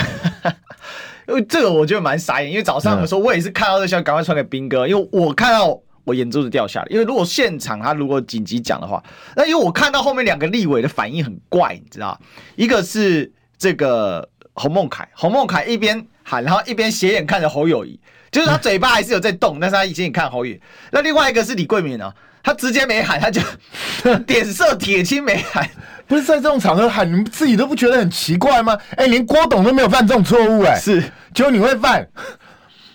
[1.27, 6.87] 因 为这个我觉得蛮傻眼，因为早上的时候我也是看到这个消息，赶快传给斌哥，因为我看到我眼珠子掉下来。
[6.89, 9.03] 因为如果现场他如果紧急讲的话，
[9.35, 12.19] 那因为我看到后面两个立委的反应很怪，你知道，
[12.55, 17.99] 一个是这个洪孟凯，洪孟凯一边喊，然后一边斜眼看着侯友谊，
[18.31, 20.61] 就是他嘴巴还是有在动，但是他以前也看侯友宜。
[20.91, 23.41] 那另外一个是李桂敏啊，他直接没喊，他就
[24.25, 25.69] 点色铁青没喊。
[26.07, 28.77] 不是在这种场合喊，你们自己都不觉得很奇怪吗？
[28.91, 31.01] 哎、欸，连郭董都没有犯这种错误，哎，是，
[31.33, 32.07] 结果你会犯。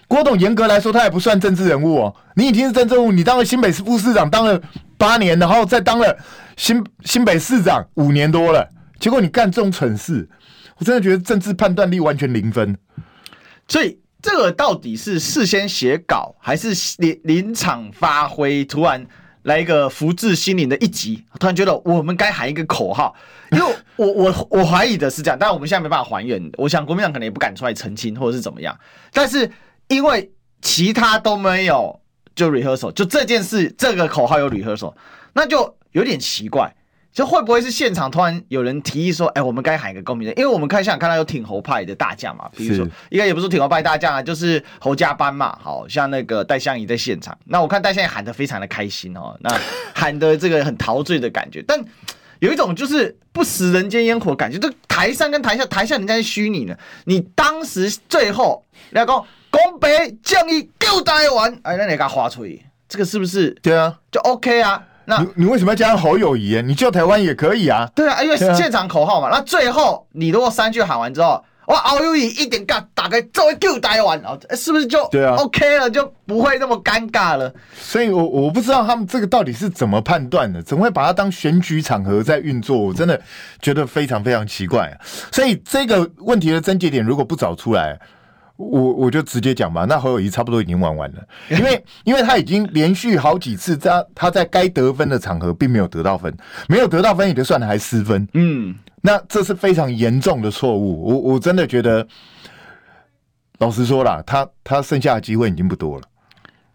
[0.09, 2.15] 郭董严格来说，他也不算政治人物哦。
[2.35, 4.61] 你已经是政治人物，你当了新北市副市长，当了
[4.97, 6.17] 八年，然后再当了
[6.57, 10.29] 新新北市长五年多了，结果你干这种蠢事，
[10.79, 12.77] 我真的觉得政治判断力完全零分。
[13.69, 18.65] 所以这个到底是事先写稿，还是临临场发挥？
[18.65, 19.07] 突然
[19.43, 23.15] 来一个福至心灵的一集，突然觉得我们该喊一个口号。
[23.51, 26.51] 因为我我我怀疑的是这样，但是我们现在没办法还原。
[26.57, 28.79] 我想国民党可能也不敢出来澄清，或者是怎么样，
[29.13, 29.51] 但是。
[29.89, 30.31] 因为
[30.63, 32.01] 其他都没有，
[32.35, 34.95] 就 rehearsal，就这件事，这个口号有 rehearsal，
[35.35, 36.75] 那就有点奇怪，
[37.13, 49.55] 就会不会是现场突然有人提议说，哎，我们该喊一个公平的，因为我们看现场看到有挺侯派的大将嘛，比如说应该也不是挺侯派大将啊，就是侯家班嘛，好像那个戴相仪在现场，那我看戴相仪喊得非常的开心哦， 那
[49.95, 51.79] 喊的这个很陶醉的感觉，但
[52.41, 59.25] 有一种就是不食人间烟火感觉，这台上跟台下，台下人家是虚拟的，你当时最后要讲。
[59.53, 63.51] 公平正义救台湾，哎，那你给他划出去，这个是不是？
[63.61, 64.83] 对啊，就 OK 啊。
[65.05, 66.61] 那你你为什么要加上侯友谊？
[66.63, 67.91] 你救台湾也可以啊。
[67.95, 69.29] 对啊，因为现场口号嘛。
[69.29, 74.21] 啊、那最后你如果三句喊完之后，哇，侯友谊一点尬，打开作为救台湾，
[74.57, 77.53] 是不是就对啊 OK 了，就不会那么尴尬了。
[77.77, 82.79] 所以我我不知道他们这个到底是怎么判断的，怎么会把它当选举场合在运作？
[82.79, 83.21] 我真的
[83.61, 84.95] 觉得非常非常奇怪、啊。
[85.33, 87.99] 所以这个问题的症结点如果不找出来。
[88.57, 96.33] 我我就直接讲吧，那侯友谊差不多已经玩完了，因为因为他已经连续好几次在他在该得分的场合并没有得到分，
[96.69, 101.03] 没有得到分也就算了，还失分，嗯，那这是非常严重的错误。
[101.03, 102.07] 我我真的觉得，
[103.59, 106.03] 老实说啦，他他剩下的机会已经不多了。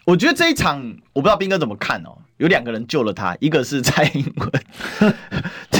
[0.03, 0.81] 我觉得这一场
[1.13, 5.13] 我不知道斌哥怎么看哦，有两个人救了他，一个是蔡英文，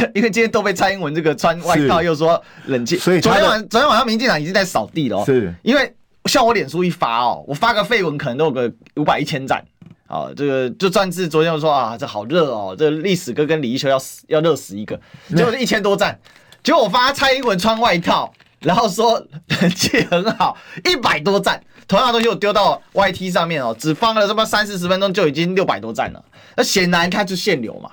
[0.14, 5.94] 因为今天都被蔡英文这个穿外套又说冷静，所以昨天晚昨天晚上民进党已经在扫地了，是因为。
[6.26, 9.64] 像我脸书一发哦，我发个废文可能都有个五百一千赞。
[10.08, 16.20] 啊，这个就算是昨天我说啊，这好热哦，这历史哥跟李一修要死要热死一个，结果是一千多赞，
[16.62, 26.24] 结果我发蔡英文穿外套，然后说人气很好，一百多赞，同样的东西我丢到 YT 上面哦，只放了这么三四十分钟就已经六百多赞了，
[26.56, 27.90] 那显然他就限流嘛，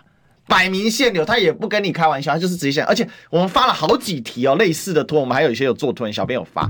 [0.48, 6.68] 摆明限流，他也不跟你开玩笑，他就是直接限，而且我们发了好几题哦，类似的图，我们还有一些有做图，小编有发，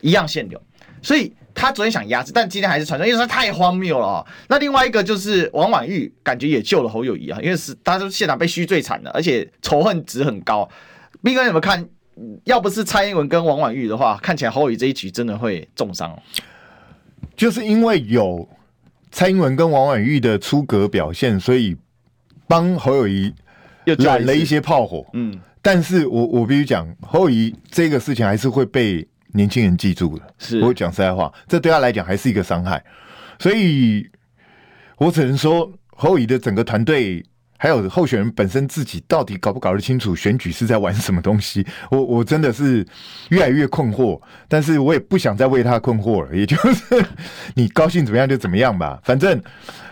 [0.00, 0.62] 一样限流。
[1.02, 4.26] 所以他昨天想压制，但今天还是传出，因为他太荒谬了哦。
[4.46, 10.68] 那另外一个就是王婉玉，感觉也救了侯友宜啊，因为是他是现场被虚最惨的，而且仇恨值很高。
[11.24, 11.84] 彬哥有没有看？
[12.44, 16.16] 要不是蔡英文跟王婉玉的话，看起来侯友宜这一局真的会重伤。
[17.42, 18.48] 就是因为有
[19.10, 21.76] 蔡英文跟王婉玉的出格表现，所以
[22.46, 23.34] 帮侯友宜
[23.98, 25.04] 揽了一些炮火。
[25.14, 29.04] 嗯，但是我我必须讲，侯友谊这个事情还是会被。
[29.34, 32.84] 年轻人记住的，是我讲实在话，这对他来讲还是一个伤害，
[33.38, 34.06] 所以
[34.98, 37.24] 我只能说，侯友谊的整个团队
[37.62, 42.84] 还有候选人本身自己到底搞不搞得清楚选举是在玩什么东西，我我真的是
[43.28, 47.06] 越来越困惑，但是我也不想再为他困惑了，也就是
[47.54, 49.40] 你高兴怎么样就怎么样吧，反正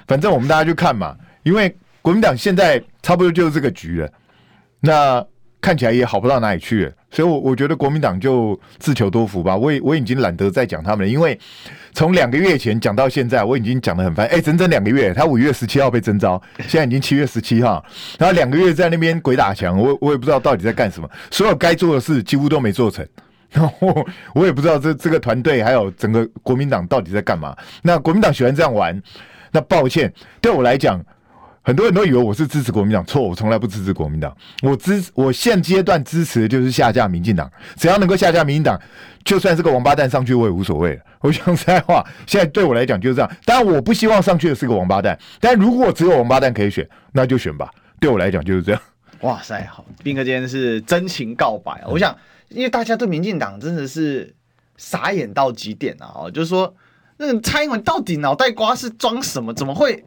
[0.09, 4.13] 反正我们大家就看嘛，因为国民党现在差不多就是这个局了，
[4.81, 5.25] 那。
[5.61, 9.55] 看起来也好不到哪里去，所以，我我觉得国民党就自求多福吧。
[9.55, 11.39] 我也我已经懒得再讲他们了，因为
[11.93, 14.27] 从两个月前讲到现在，我已经讲得很烦。
[14.29, 17.85] 哎，整整两个月，他五月十七号被征召，现在已经七月十七号，
[18.19, 23.07] 然后两个月在那边鬼打墙，我我也不知道到底在干什么，所有该做的事几乎都没做成，
[23.51, 27.55] 然 后我也不知道这这个团队还有整个国民党到底在干嘛。
[27.83, 28.99] 那国民党喜欢这样玩，
[29.53, 31.05] 那抱歉，对我来讲。
[31.63, 34.35] 很多人都以为我是支持国民党，错，我从来不支持国民党。
[34.63, 38.81] 我支我现阶段支持的就是下架民进党，只要能够下架民进党，
[39.25, 40.99] 就算是个王八蛋上去我也无所谓。
[41.21, 43.31] 我讲实在话，现在对我来讲就是这样。
[43.45, 47.71] 当然，我不希望上去的是个王八蛋，但如果只有王八蛋可以选，那就选吧。
[48.01, 48.81] 对我来讲就是这样。
[49.21, 51.73] 哇塞，好，斌哥今天是真情告白。
[51.85, 52.17] 嗯、我想，
[52.49, 54.35] 因为大家对民进党真的是
[54.79, 56.11] 傻眼到极点啊！
[56.15, 56.75] 哦，就是说，
[57.19, 59.53] 那个蔡英文到底脑袋瓜是装什么？
[59.53, 60.03] 怎么会？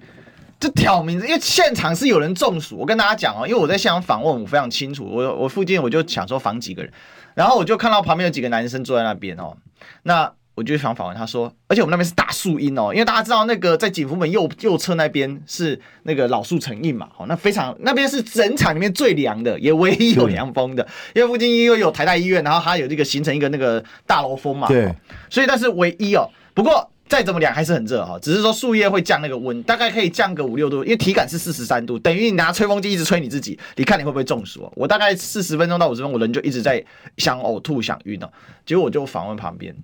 [0.64, 2.78] 就挑名字，因为现场是有人中暑。
[2.78, 5.04] 我跟大家讲哦，因为我在现场访问，我非常清楚。
[5.04, 6.92] 我我附近我就想说访几个人，
[7.36, 9.58] 然后我就看到旁边有几个男生坐在那边哦。
[10.04, 24.94] 那我就想访问他说，而且我们那边是大树荫哦，因为大家知道那个在景福门右右侧那边是那个老树成荫嘛，好，那非常那边是整场里面最凉的，也唯一有凉风的，因为附近因为有台大医院，然后它有这个形成一个那个大楼风嘛，对，
[25.30, 26.30] 所以但是唯一哦。
[26.54, 34.68] 不过再怎么凉还是很热哈，只是说树叶会降那个温，大概可以降个五六度，因为体感是四十三度，等于你拿吹风机一直吹你自己，你看你会不会中暑？
[34.76, 36.84] 我大概四十分钟到五十分钟，我人就一直在
[37.18, 38.28] 想呕吐、想晕哦，
[38.66, 39.76] 结果我就访问旁边。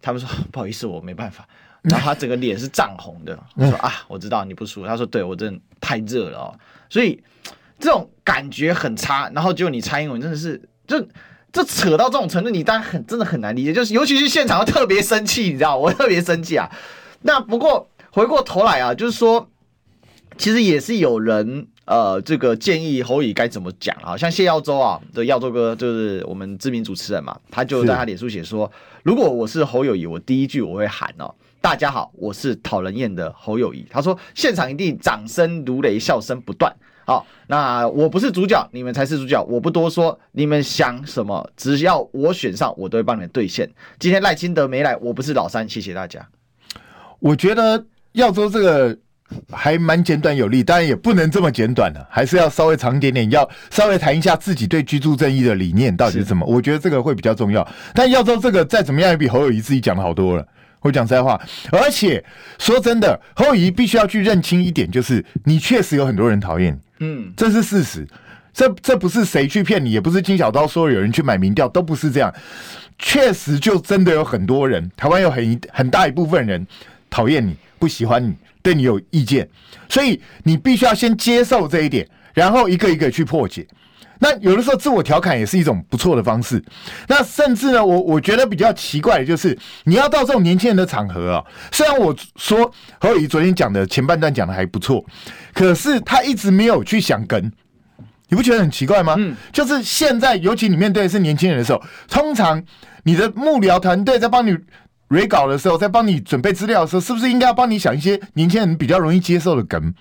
[0.00, 1.46] 他们说不好意思，我没办法。
[1.82, 3.38] 然后他整个脸是涨红的。
[3.54, 4.86] 我说啊，我知道你不舒服。
[4.86, 7.22] 他说对，我真的太热了哦，所以
[7.78, 9.30] 这种感觉很差。
[9.34, 11.06] 然后就你猜英文真的是，就
[11.52, 13.72] 这扯到这种程度，你当然很真的很难理解。
[13.72, 16.68] 就是尤其是现场特别生气，你知道，我特别生气啊。
[17.22, 19.48] 那不过回过头来啊，就是说，
[20.36, 21.68] 其实也是有人。
[21.88, 24.14] 呃，这个建议侯友宜该怎么讲啊？
[24.14, 28.70] 像谢耀洲啊，的耀洲哥就是我们知名主持人嘛，他就在他脸书写说，
[29.02, 33.86] 如果我是侯友谊，我第一句我会喊哦，大家好，我是讨人厌的侯友谊。
[33.88, 36.70] 他说现场一定掌声如雷，笑声不断。
[37.08, 43.66] 好，那我不是主角，你们才是主角，我不多说，你们想什么，只要我选上，我都会帮你们兑现。
[43.98, 46.28] 今天赖清德没来，我不是老三，谢谢大家。
[47.18, 48.98] 我觉得耀州这个。
[49.52, 56.46] 还蛮简短有力，当然也不能这么简短的，还是要稍微长一点点，要稍微谈一下自己对居住正义的理念到底是什么。
[56.46, 57.68] 我觉得这个会比较重要。
[57.92, 60.48] 但耀州这个再怎么样也比侯友谊自己讲的好多了。
[60.80, 61.40] 我讲实在话，
[61.72, 62.24] 而且
[62.58, 68.06] 说真的，侯友宜必须要去认清一点，就是你确实有很多人讨厌你，嗯，这是事实。
[68.52, 72.34] 这这不是谁去骗你，也不是金小刀说有人去买民调，都不是这样。
[72.98, 76.66] 确实就真的有很多人，台湾有很很大一部分人
[77.08, 78.34] 讨厌你，不喜欢你。
[78.60, 79.48] 对你有意见，
[79.88, 83.64] 所以你必须要先接受这一点，然后一个一个去破解。
[84.20, 86.62] 那有的时候自我调侃也是一种不错的方式。
[87.08, 95.04] 那甚至呢，我我觉得比较奇怪的就是，你要到这种年轻人的场合啊，虽然我说侯友宜昨天讲的前半段讲的还不错，
[95.54, 97.52] 可是他一直没有去想梗，
[98.28, 99.14] 你不觉得很奇怪吗？
[99.18, 102.62] 嗯，就是现在，尤其你面对的是年轻人的时候，通常
[103.04, 104.56] 你的幕僚团队在帮你。
[105.10, 109.94] 蕊稿的时候，在帮你准备资料的时候，是不是应该要帮你想一些年轻人比较容易接受的梗？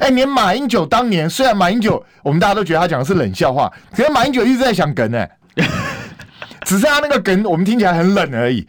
[0.00, 5.30] 哎、欸，连马英九当年，虽然马英九我们大家都觉得他讲的是冷笑话，可是马英九一直在想梗哎，
[6.64, 8.66] 只是他那个梗我们听起来很冷而已，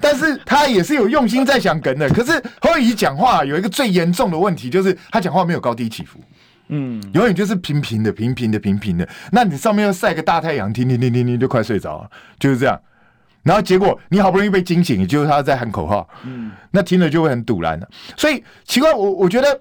[0.00, 2.08] 但是他也是有用心在想梗的。
[2.10, 6.18] 可是侯友宜讲话有一个最严重的问题，就是他讲话没有高低起伏，
[6.68, 9.08] 嗯，永远就是平平的、平平的、平平的。
[9.32, 12.80] 那你上面又晒个大太阳，听听听听听就快睡着了，就是这样。
[13.42, 17.88] 然后结果你好不容易被惊醒，也就是他在喊口号，嗯，那听了就会很堵然了。
[18.16, 19.58] 所以奇怪，我我觉得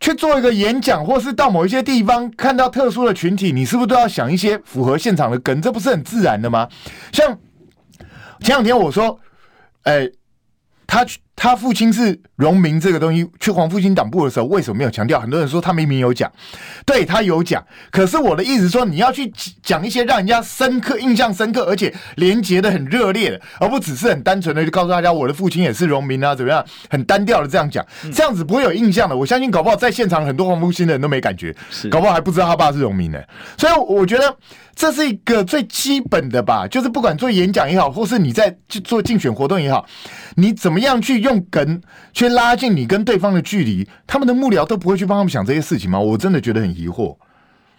[0.00, 5.62] 去做一个演讲，或是到某一些地方看到特殊的群体，你是不是都要想一些符合现场的梗？
[5.62, 6.68] 这不是很自然的吗？
[7.12, 7.38] 像
[8.40, 9.18] 前两天我说，
[9.82, 10.10] 哎，
[10.86, 11.20] 他去。
[11.40, 15.18] 他父亲是荣民这个东西，去黄复兴党部的时候，为什么没有强调？
[15.18, 16.30] 很多人说他明明有讲，
[16.84, 17.64] 对他有讲。
[17.90, 26.62] 可是我的意思说，你要去讲一些让人家深刻、印象深刻，而且连结的很热烈的，而不只是很单纯的就告诉大家我的父亲也是荣民啊，怎么样？
[26.90, 29.16] 很单调的这样讲，这样子不会有印象的。
[29.16, 31.56] 我相信搞不好在现场很多黄复兴的人都没感觉，
[31.90, 33.18] 搞不好还不知道他爸是荣民呢。
[33.56, 34.36] 所以我觉得
[34.74, 39.86] 这是一个最基本的吧，就是不管做演讲也好，或是你在做竞选活动也好，
[40.34, 41.29] 你怎么样去用。
[41.30, 41.80] 用梗
[42.12, 45.98] 去拉近你跟对方的距离，他们的幕僚都不会去帮他们想这些事情吗？
[45.98, 47.16] 我真的觉得很疑惑。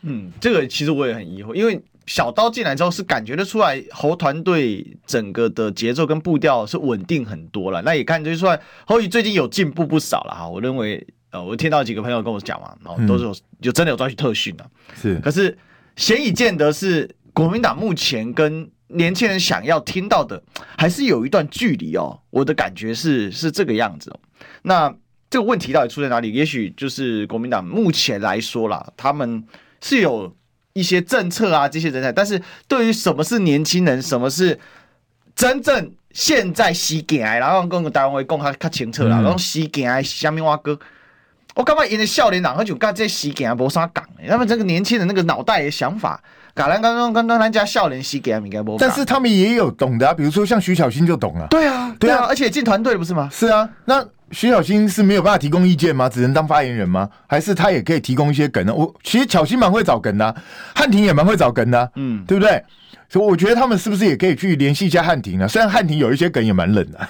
[0.04, 7.82] 嗯，这个其实我也很疑惑，因为小刀进来之后是感觉得出来侯团队整个的节奏跟步调是稳定很多了。
[7.84, 10.48] 那也看得出来侯宇最近有进步不少了哈。
[10.48, 14.66] 我认为呃，我听到几个朋友跟我讲嘛，然后都是有就真的有抓去特训了。
[15.00, 15.56] 是，可是
[15.96, 18.70] 显以见得是国民党目前跟。
[18.94, 20.42] 年轻人想要听到的
[20.78, 24.20] 还是有一段距离哦，我的感觉是是这个样子哦。
[24.64, 24.94] 那
[25.30, 26.32] 这个问题到底出在哪里？
[26.32, 29.44] 也许就是国民党目前来说啦，他们
[29.82, 30.36] 是有
[30.74, 34.60] 一些政策啊，这些人才，但是对于什么是年轻人，什么是
[35.36, 40.78] 真正现在时代，然后跟台湾会讲较较清楚啦，然后时代下面话哥，
[41.56, 46.22] 我感觉因为少年人，他就干这时代没啥讲，他们这个年轻人那个脑袋的想法。
[46.54, 51.48] 刚刚刚刚刚咱家笑脸戏给他们应该不，但是他们也有懂的啊，比如说像徐小新就懂了。
[51.50, 53.30] 对啊，对啊，而且进团队了不是吗？
[53.32, 56.08] 是啊，那徐小新是没有办法提供意见吗？
[56.10, 57.10] 只能当发言人吗？
[57.28, 58.74] 还是他也可以提供一些梗呢？
[58.74, 60.36] 我其实巧心蛮会找梗的，
[60.76, 62.64] 汉庭也蛮会找梗的，嗯，对不对？
[63.12, 65.46] 所以我觉得他们是不是也可以去联系一下汉庭呢？
[65.46, 67.10] 虽然汉庭有一些梗也蛮冷的，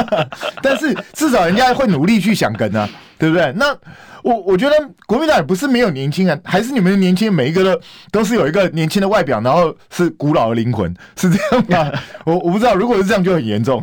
[0.62, 2.86] 但是至少人家会努力去想梗啊，
[3.18, 3.50] 对不对？
[3.56, 3.74] 那
[4.22, 4.74] 我我觉得
[5.06, 11.92] 国民党也不是没有年轻人，还是你们的年轻人每一个都都是有一个年轻的外表，然后是古老的灵魂，是这样吗？
[12.26, 13.82] 我我不知道，如果是这样就很严重。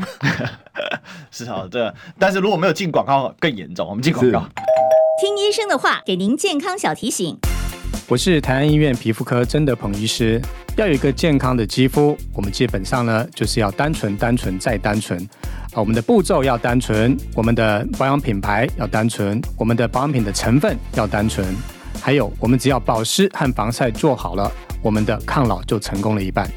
[1.31, 3.87] 是好的，但是如果没有进广告更严重。
[3.87, 4.39] 我们进广告，
[5.19, 7.39] 听医生的话，给您健康小提醒。
[8.09, 10.41] 我是台安医院皮肤科曾德鹏医师。
[10.75, 15.17] 要有一个健康的肌肤，我们基本上呢就是要单纯、单纯再单纯。
[15.71, 21.47] 啊，我们的步骤要单纯，我们的保养品牌要单纯，我们的保养品的成分要单纯，
[22.01, 24.51] 还有我们只要保湿和防晒做好了，
[24.81, 26.49] 我们的抗老就成功了一半。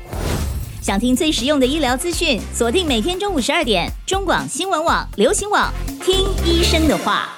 [0.82, 5.72] 想听最实用的医疗资讯，锁定每天中午十二点，中广新闻网、流行网，
[6.04, 7.28] 听医生的话。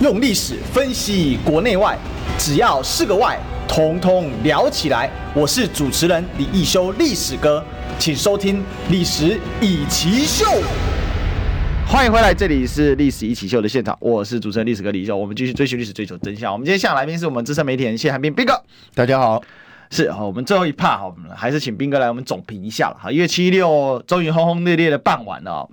[0.00, 1.96] 用历史分析国内外。
[2.36, 3.38] 只要是个“外”，
[3.68, 5.08] 统统聊起来。
[5.32, 7.64] 我是主持人李易修，历史哥，
[7.96, 8.56] 请收听
[8.90, 10.44] 《历史易起秀》。
[11.86, 15.16] 欢迎回来，这里是《历史一起秀》的现场，我是主持人历史哥李易修。
[15.16, 16.52] 我们继续追寻历史，追求真相。
[16.52, 18.60] 我们今天现场来宾是我们资深媒体人谢寒冰斌哥，
[18.94, 19.40] 大家好。
[19.90, 23.12] 是啊，我们最后一趴哈，我们还是请斌哥来我们总评一下了哈。
[23.12, 25.68] 因为七一六终于轰轰烈烈的办完了，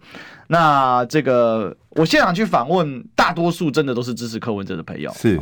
[0.47, 5.39] 那这个我现场去访问，大多数真的都是支持柯文哲的朋友，是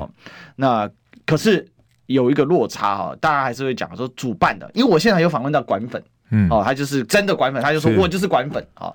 [0.55, 0.89] 那。
[1.25, 1.63] 可是
[2.07, 8.91] 有一个落差哈，大家还是会讲说主办的，因为我现在有访问到管粉，嗯，哦，他就是真的管粉，他就说我就是管粉啊。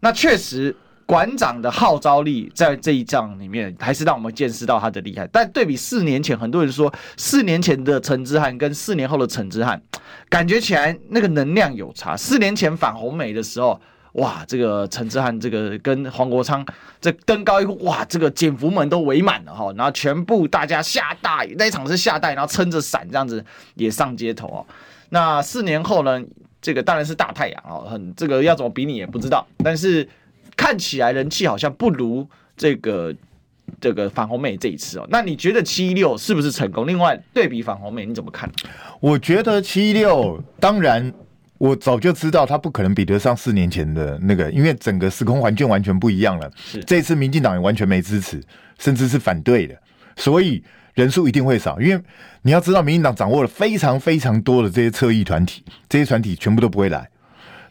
[0.00, 0.74] 那确实
[1.06, 5.24] 馆长的号召力在这一仗里面，还是让我们见识到他的厉害。
[5.30, 9.80] 但对比四年前，很多人说四年前的陈之汉跟四年后的陈之汉，
[10.28, 12.16] 感觉起来那个能量有差。
[12.16, 13.80] 四年前反红媒的时候。
[14.18, 16.64] 哇，这个陈志汉这个跟黄国昌
[17.00, 23.44] 这登高一呼，哇，这个减幅门都围满了哈，然后全部大家下大雨，那一场是下大雨，然后撑着伞这样子
[23.74, 24.66] 也上街头哦。
[25.10, 26.20] 那四年后呢，
[26.60, 30.08] 这个当然是大太阳哦，很这个要怎么比你也不知道，但是
[30.56, 33.14] 看起来人气好像不如这个
[33.80, 35.06] 这个反红妹这一次哦。
[35.10, 36.86] 那你觉得七一六是不是成功？
[36.86, 38.50] 另外对比反红妹你怎么看？
[38.98, 41.14] 我觉得七一六当然。
[41.58, 46.50] 我早就知道他不可能比得上四年前的那个，因为整个时空环境完全不一样了。
[46.56, 48.42] 是这次民进党也完全没支持，
[48.78, 49.76] 甚至是反对的，
[50.16, 50.62] 所以
[50.94, 51.80] 人数一定会少。
[51.80, 52.02] 因为
[52.42, 57.08] 你要知道，民进党掌握了非常非常多的这些侧翼团体，这些团体全部都不会来。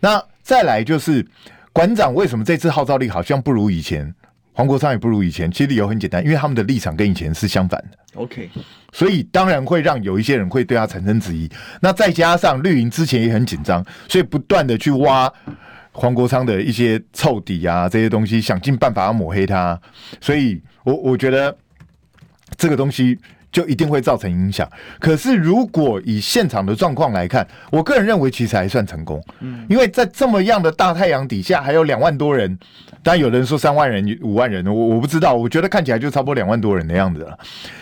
[0.01, 1.25] 那再来就是
[1.71, 4.13] 馆长为什么这次号召力好像不如以前？
[4.57, 7.97] 黄国昌也不如以前，其实理由很简单，因为他们的立场跟以前是相反的。
[8.15, 8.49] OK，
[8.91, 11.47] 所以当然会让有一些人会对他产生质疑。
[11.79, 15.31] 那再加上绿营之前也很紧张，所以不断的去挖
[15.91, 19.79] 黄国昌的一些臭底啊，这些东西，想尽办法要抹黑他。
[20.19, 21.55] 所以我我觉得
[22.57, 23.15] 这个东西。
[23.51, 24.69] 就一定会造成影响。
[24.99, 29.23] 可是，如果以现场的状况来看，我个人认为其实还算成功。
[29.39, 32.57] 嗯，因为在这么样的大太阳底下，还有两万多人，
[33.01, 35.33] 当然有人说三万人、五万人，我我不知道。
[35.33, 37.37] 我觉得看起来就差不多两万多人的样子了。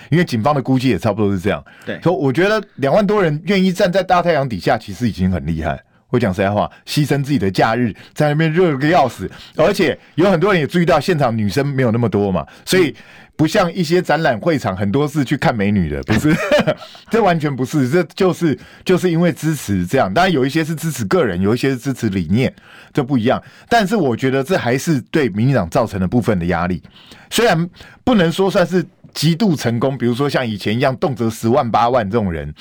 [0.09, 1.63] 因为警方的估计也差不多是这样。
[1.85, 5.81] 对，所以我觉得两万多人愿意站在大太阳底下，其实已经很厉害。
[6.09, 12.95] 我讲实在话，牺牲自己的假日在那边热个要死，而且有很多人也注意到现场女生没有那么多嘛，所以。
[13.35, 16.33] 不像一些展览会场，很多是去看美女的，不是，
[17.11, 20.13] 这完全不是，这就是就是因为支持这样。
[20.13, 22.53] 当然有一些是支持个人，有一些是支持理念，
[22.93, 23.41] 这不一样。
[23.67, 26.81] 但是我觉得这还是对民进党造成了部分的压力，
[27.29, 27.69] 虽然
[28.03, 32.53] 不能说算是极度成功，比如说像以前一样动辄十万八万这种人。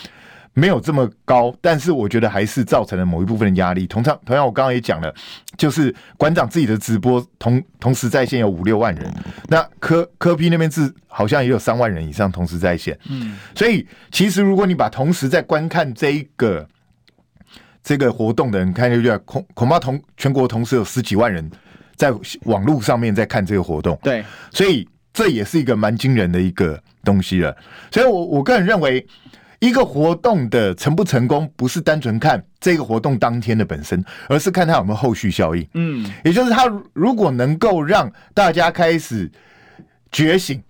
[0.57, 3.89] 没有这么高，但是我觉得还是造成了某一部分的压力。
[3.89, 5.13] 同样，同样，我刚刚也讲了，
[5.57, 9.13] 就是馆长自己的直播同同时在线有五六万人，
[9.49, 12.97] 那科科批那边是好像也有三万人以上同时在线。
[13.11, 16.65] 嗯，所以其实如果你把同时在观看这一个
[17.83, 21.51] 这个活动的人看，下去恐恐怕同全国同时有十几万人
[21.97, 22.13] 在
[22.45, 23.99] 网络上面在看这个活动。
[24.05, 27.57] 对，所以这也是一个蛮惊人的一个东西了。
[27.91, 29.05] 所以我我个人认为。
[29.61, 35.67] 一个活动的成不成功，不是单纯看这个活动当天的本身，而是看它有没有后续效应。
[35.75, 39.31] 嗯，也就是它如果能够让大家开始
[40.13, 40.63] 觉醒，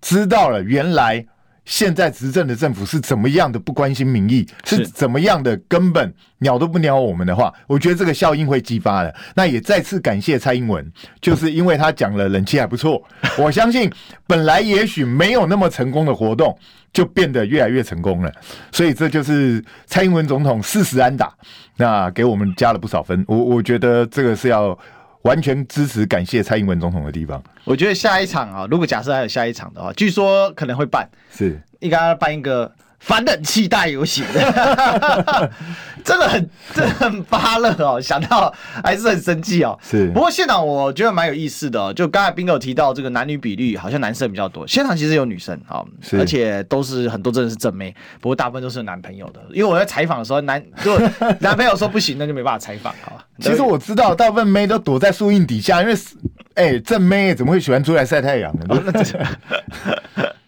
[0.00, 1.26] 知道了原来。
[1.70, 9.14] 现在执政的政府是怎么样的不关心民意，是怎么样的根本鸟都不鸟我们的话，我觉得这个效应会激发的。
[9.36, 10.84] 那也再次感谢蔡英文，
[11.20, 13.00] 就是因为他讲了冷气还不错，
[13.38, 13.88] 我相信
[14.26, 16.58] 本来也许没有那么成功的活动，
[16.92, 18.32] 就变得越来越成功了。
[18.72, 21.32] 所以这就是蔡英文总统四十安打，
[21.76, 23.24] 那给我们加了不少分。
[23.28, 24.76] 我我觉得这个是要。
[25.22, 27.42] 完全支持、感谢蔡英文总统的地方。
[27.64, 34.24] 我觉得下一场啊，如果假设还有下一场的话，据说可能会办，是应该办一个反冷气大游行，
[36.04, 39.76] 真的很真的很发热哦，想到还是很生气哦。
[39.82, 45.82] 是，不过现场我觉得蛮有意思的，就刚才彬哥提到这个男女比率，好像男生比较多，现场其实有女生啊，
[46.12, 49.40] 而且都是很多真的是正妹，不过大部分都是有男朋友的。
[49.50, 50.98] 因为我在采访的时候，男就
[51.40, 53.24] 男朋友说不行，那就没办法采访，好吧？
[53.40, 55.94] 其实我知道，大部分妹都躲在树荫底下，因为
[56.54, 58.66] 哎、欸，正妹怎么会喜欢出来晒太阳呢？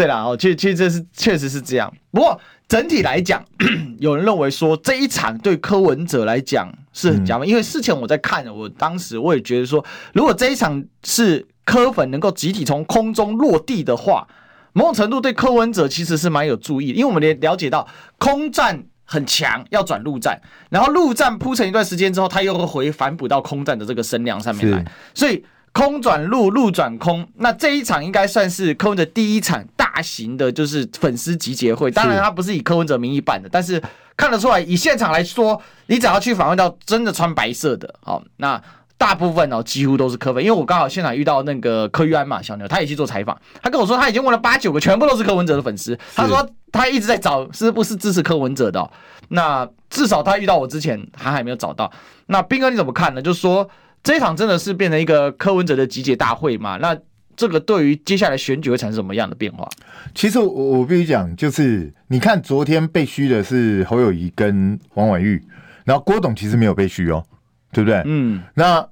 [0.00, 1.92] 对啦，哦，其实其实这是确实是这样。
[2.10, 3.44] 不过整体来讲，
[4.00, 9.84] 有人认为说这一场对柯文哲来讲是很加分，嗯、因为事前我在看，我当时我也觉得说，
[10.14, 14.26] 如果这一场是柯粉能够集体从空中落地的话，
[14.72, 17.86] 某种程度对柯文哲其实是蛮有注意的，因为我们也了解到
[18.16, 20.40] 空战很强，要转陆战，
[20.70, 24.82] 然后陆战铺成一段时间之后，他又会回反哺到空战的这个声量上面来，
[25.12, 25.44] 所以。
[25.72, 31.90] 空转路，路转空，那这一场应该算是柯文哲第一场大型的，就是粉丝集结会。
[31.90, 33.80] 当然，他不是以柯文哲名义办的，但是
[34.16, 38.60] 看得出来，以现场来说，你只要去访问到真的穿白色的，好，那
[38.98, 40.42] 大部分哦，几乎都是柯粉。
[40.42, 45.96] 因为我刚好现场遇到那个柯玉安嘛，小牛，他也去做采访，他跟我说他已经问了八九个，全部都是柯文哲的粉丝。
[46.16, 48.90] 他说他一直在找是不是支持柯文哲的，
[49.28, 51.90] 那至少他遇到我之前，他还没有找到。
[52.26, 53.22] 那斌哥你怎么看呢？
[53.22, 53.70] 就是说。
[54.02, 56.76] 这一场真的是变成一个柯文哲的集结大会嘛？
[56.78, 56.96] 那
[57.36, 59.68] 这个对于接下来选举会产生什么样的变化？
[60.14, 65.42] 其实我我必须讲，就是你看昨天被虚的是侯友宜跟王婉玉，
[65.84, 67.24] 然后郭董其实没有被虚哦，
[67.72, 68.02] 对不对？
[68.04, 68.86] 嗯，那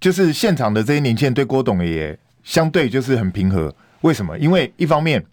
[0.00, 3.72] 就是现场的这些年轻人对郭董也相对就是很平和。
[4.00, 4.36] 为什么？
[4.38, 5.24] 因为一方面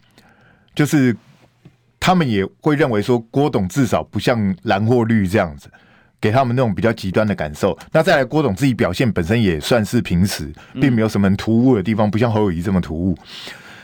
[0.74, 1.16] 就是
[1.98, 5.68] 他们也会认为说郭董至少不像蓝或绿这样子。
[6.20, 7.76] 给他们那种比较极端的感受。
[7.92, 13.16] 那再来，郭董自己表现本身也算是平时，并没有什么突兀的地方，不像侯友谊这么突兀。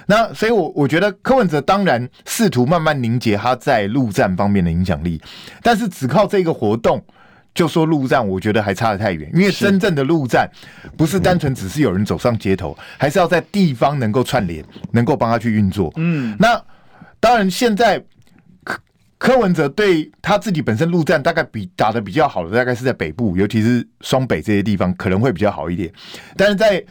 [0.06, 5.20] 那所以我，我我觉得柯文哲当然试图慢慢凝结他在陆战方面的影响力，
[5.62, 7.02] 但是只靠这个活动
[7.54, 9.30] 就说陆战，我觉得还差得太远。
[9.34, 10.48] 因为真正的陆战
[10.96, 15.92] 不是单纯只是有人走上街头，还是要在地方能够串联，能够帮他去运作。
[15.96, 16.62] 嗯，那
[17.18, 18.04] 当然现在。
[19.18, 25.90] 柯文哲对他自己本身陆战大概比打的比较好的，大概是在北部，尤其是双北这些地方可能会比较好一点。
[26.36, 26.84] 但是在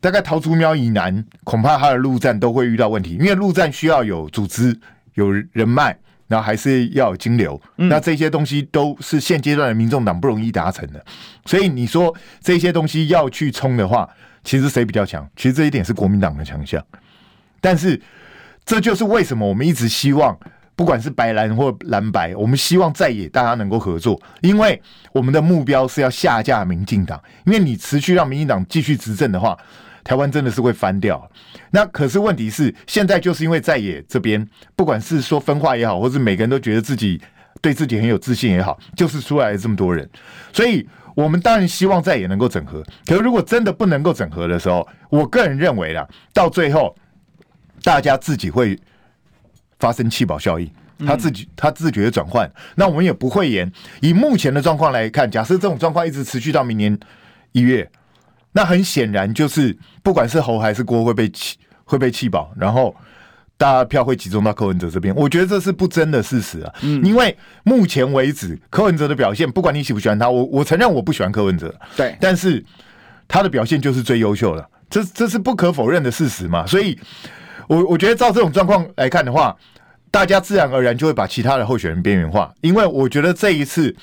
[0.00, 4.78] 大概桃竹苗以南，恐怕他的陆战都会遇到问题，因为陆战需要有组织、
[5.14, 5.98] 有人脉，
[6.28, 7.60] 然后还是要有金流。
[7.74, 11.04] 那这些东西都是现阶段的民众党不容易达成的。
[11.46, 14.08] 所以你说这些东西要去冲的话，
[14.44, 15.28] 其实谁比较强？
[15.34, 16.80] 其实这一点是国民党的强项。
[17.60, 18.00] 但是
[18.64, 20.38] 这就是为什么我们一直希望。
[20.76, 27.18] 不管是白蓝或蓝白，我们希望在野大家能够合作，因为我们的目标是要下架民进党。
[27.46, 29.56] 因为你持续让民进党继续执政的话，
[30.04, 31.28] 台湾真的是会翻掉。
[31.70, 34.46] 那可是问题是，现在就是因为在野这边，
[34.76, 37.18] 不管是说分化也好，或是每个人都觉得自己
[37.62, 40.06] 对自己很有自信也好，就是出来了这么多人。
[40.52, 42.84] 所以我们当然希望在野能够整合。
[43.06, 46.94] 可是如果真的不能够整合的时候，我个人认为啦，到最后
[47.82, 48.78] 大家自己会。
[49.78, 50.70] 发生气保效应，
[51.06, 53.70] 他自己他自觉的转换，那我们也不会言。
[54.00, 56.98] 以目前的状况来看，假设这种状况一直持续到明年
[57.52, 57.86] 一月，
[58.52, 62.96] 那很显然就是不管是侯还是郭会被气会被气保，然后
[63.58, 65.14] 大家票会集中到柯文哲这边。
[65.14, 72.64] 我觉得这是不争的事实啊，因为目前为止柯文哲的表现，不管你喜不喜欢他，我我承认我不喜欢柯文哲，对，但是
[73.28, 76.98] 他的表现就是最优秀的，这这是不可否认的事实嘛，所以。
[77.68, 79.56] 我我觉得照这种状况来看的话，
[80.10, 83.94] 大家自然而然就会把其他的候选人边缘化，因为我觉得这一次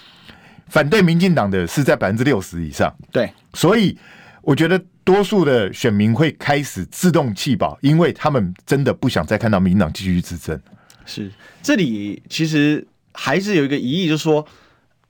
[0.68, 3.97] 反对民进党的是在百分之六十以上，对，所以
[4.41, 10.59] 我觉得多数的选民会开始自动弃保，因为他们真的不想再看到民进党继续执政。
[11.05, 14.45] 是，这里其实还是有一个疑义，就是说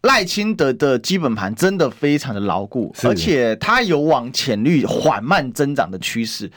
[0.01, 6.51] 赖清德的基本盘真的非常的牢固，而且他有往潜绿缓慢增长的趋势。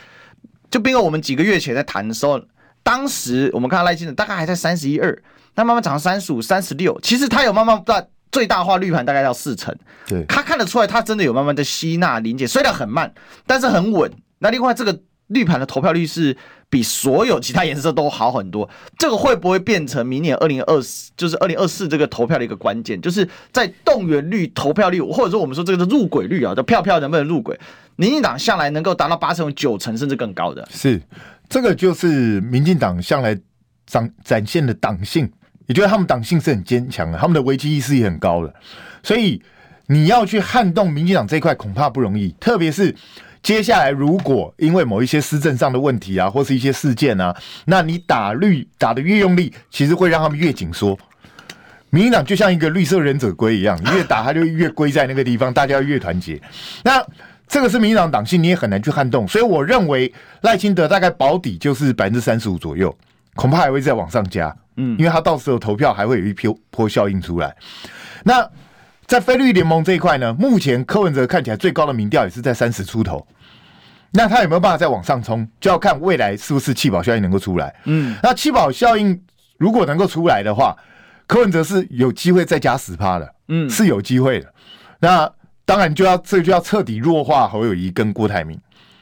[0.71, 2.41] 就比如我们几个月前在谈的时候，
[2.83, 5.23] 当时我们看到赖清德大概还在三十一二，
[5.55, 6.99] 那慢慢涨到三十五、三十六。
[7.01, 9.75] 其实他有慢慢在最大化绿盘，大概到四成。
[10.07, 13.13] 对，他看得出来，他真的有慢慢的吸纳临界，虽然很慢，
[13.47, 14.11] 但是很稳。
[14.39, 16.37] 那另外这个绿盘的投票率是
[16.69, 18.69] 比所有其他颜色都好很多。
[18.99, 23.01] 这个会不会变成明年二零二四，就是二零二四这个投票的一个关键？
[23.01, 27.59] 就是在动员率、投票率，或者说我们说这个是入轨率啊，就票票能不能入轨？
[27.97, 31.01] 民进党向来能够达到八成、九成甚至更高的，是
[31.49, 33.39] 这个就是民进党向来
[33.87, 35.31] 展展现的党性，
[35.67, 38.55] 也就是他们党性是很坚强的，他们的危机意识也很高的，
[39.03, 39.41] 所以
[39.87, 42.95] 你要去撼动民进党这一块恐怕不容易，特别是
[43.47, 47.33] 接下来如果因为某一些施政上的问题啊，或是一些事件啊，
[47.67, 50.99] 那你打绿打的越用力，其实会让他们越紧缩。
[51.91, 56.43] 民进党就像一个绿色忍者龟一样，你越打他就越龟在那个地方，大家越团结。
[56.83, 57.01] 那
[57.47, 59.29] 这个是民进党党性，你也很难去撼动。
[59.29, 62.93] 所以我认为赖清德大概保底就是百分之三十五左右，
[63.37, 64.53] 恐怕还会再往上加。
[64.77, 67.55] 嗯，因为他到时候投票还会有一波波效应出来。
[68.25, 68.45] 那
[69.07, 73.25] 在菲律宾联盟这一块呢，目前柯文哲看起来最高的民调也是在三十出头。
[74.17, 77.75] 那他有没有办法再往上冲，就要看未来是不是气保效应能够出来。
[77.85, 79.21] 嗯，那气保效应
[79.59, 80.77] 如果能够出来的话，
[81.27, 83.35] 柯文哲是有机会再加十趴的。
[83.49, 84.53] 嗯，是有机会的。
[84.99, 85.31] 那
[85.65, 88.59] 当然就要这就要彻底弱化侯友谊跟郭台铭，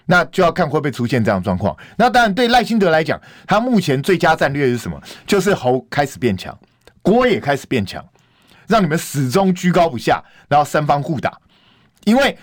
[0.07, 1.77] 那就要看会不会出现这样的状况。
[1.97, 5.01] 那当然对赖清德来讲，他目前最佳战略是什么？
[5.27, 6.59] 就是侯开始变强，
[7.01, 8.05] 郭也开始变强。
[8.67, 11.39] 让你们始终居高不下，然后三方互打。
[12.05, 12.35] 因为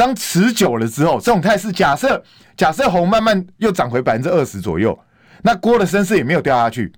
[0.00, 2.24] 当持久了之后，这种态势，假设
[2.56, 4.98] 假设红慢慢又涨回百分之二十左右，
[5.42, 6.90] 那郭的声势也没有掉下去，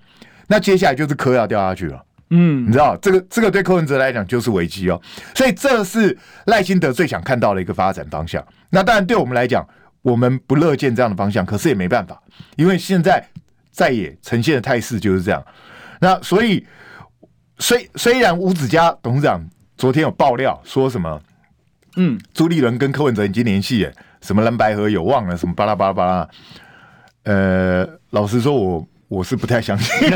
[0.47, 2.01] 那接下来就是柯要掉下去了。
[2.31, 5.03] 嗯，你知道这个这个对柯文哲来讲就是危机哦。
[5.35, 8.41] 所以这是赖清德最想看到的一个发展方向。
[8.71, 9.67] 那当然对我们来讲，
[10.03, 12.23] 我们不乐见这样的方向，可是也没办法，
[12.55, 13.21] 因为现在
[13.73, 15.45] 在野呈现的态势就是这样。
[16.01, 16.65] 那所以。
[17.59, 19.41] 虽虽然吴子嘉董事长
[19.77, 21.21] 昨天有爆料说什么，
[21.97, 26.29] 嗯，朱立伦跟柯文哲已经联系了，什么蓝白合有望了，什么巴拉巴拉巴拉，
[27.25, 30.11] 呃，老实说，我我是不太相信，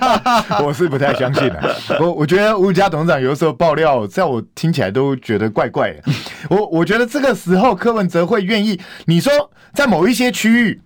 [0.62, 1.76] 我是不太相信的。
[1.98, 6.02] 我我觉得吴家董事长有的时候爆料，在我听起来都觉得怪怪的。
[6.50, 9.32] 我我觉得这个时候柯文哲会愿意，你说
[9.72, 10.80] 在某一些区域，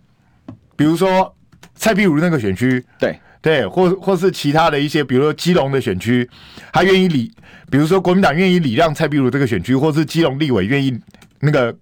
[0.76, 1.34] 比如说
[1.74, 3.18] 蔡壁如那个选区，对。
[3.42, 6.28] 对，或或是其他的一些，比如说基隆的选区，
[6.72, 7.32] 他愿意礼，
[7.70, 10.98] 比如说国民党愿意礼让蔡壁如这个选区，或是基隆立委愿意
[11.40, 11.72] 那个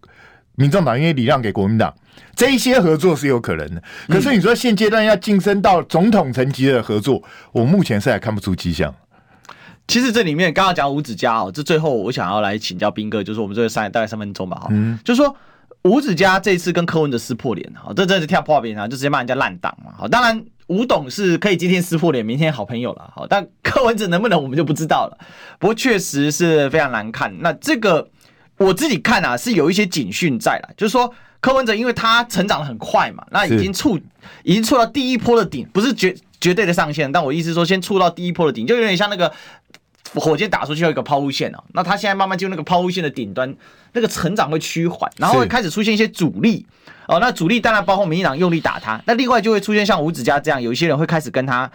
[0.56, 1.94] 民众党愿意礼让给国民党，
[2.36, 3.82] 这一些合作是有可能的。
[4.08, 8.94] 可是你说现阶段要晋升到总统层级的合作，我目前是还看不出迹象。
[9.88, 15.34] 其实这里面刚刚讲五指家哦，这最后我想要来请教斌哥，就是我们这个三大概三分钟吧，哈，嗯，就是说
[15.84, 20.44] 吴子嘉这次跟柯文哲撕破脸，哈，这真是跳破脸啊，就直接骂人家烂党嘛，好，当然。
[20.66, 25.18] 吴董是可以今天撕破脸，明天好朋友了，好，但 柯文哲能不能我们就不知道了。
[25.58, 27.34] 不过确实是非常难看。
[27.40, 28.08] 那这个
[28.56, 33.98] 我自己看啊，是有一些警讯在了，就是说柯文哲因为他成长的很快嘛，那已经触
[34.42, 39.30] 已经触到第一波的顶，不是绝绝对的上限，但我意思说先触到第一波的顶，就有点像那个
[40.14, 43.54] 火箭打出去有一个抛物线哦，那他现在慢慢进入那个抛物线的顶端，
[43.92, 46.66] 那个成长会趋缓，然后会开始出现一些阻力。
[47.06, 51.70] 哦，那阻力当然包括民进党用力打他，那另外就会出现像吴子嘉这样，有一些人会开始跟他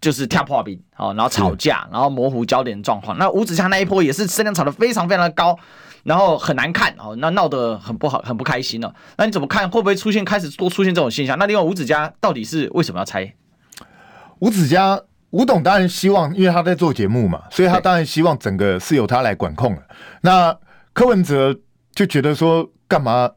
[0.00, 3.18] 就是跳破冰，哦，然后吵架，然后模糊焦点状况。
[3.18, 5.58] 那吴子嘉那一波也是声量炒得非常非常的高，
[6.04, 8.94] 然后很难看哦，那闹得很不好，很不开心了。
[9.18, 9.68] 那你怎么看？
[9.68, 11.38] 会不会出现开始多出现这种现象？
[11.38, 13.34] 那另外吴子嘉到底是为什么要拆？
[14.38, 14.98] 吴子嘉，
[15.30, 19.82] 吴董当然希望，因为他在做节目嘛，所以他当然希望整个是由他来管控了。
[20.22, 20.56] 那
[20.92, 21.56] 柯文哲
[21.94, 23.30] 就觉得说，干嘛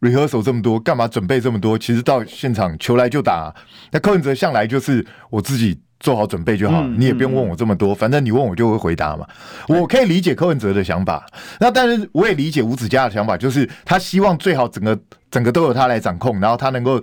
[0.00, 1.78] ？rehearsal 这么多，干嘛准备这么多？
[1.78, 3.54] 其实到现场球来就打啊。
[3.92, 9.26] 那柯文哲向来就是我自己做好准备就好，嗯、你也不用问我这么多，嗯、反正你问我就会回答嘛。
[9.68, 11.24] 嗯、我可以理解柯文哲的想法，
[11.58, 14.98] 那但是我也理解吴子嘉的想法，就是他希望最好整个
[15.30, 17.02] 整个都由他来掌控，然后他能够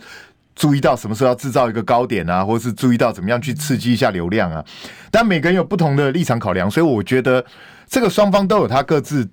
[0.56, 4.64] 注意到什么时候要制造一个高点啊，或是注意到怎么样去刺激一下流量啊。
[5.10, 7.44] 但每个人有不同的立场考量，所以我觉得
[7.88, 9.30] 这个双方都有他各自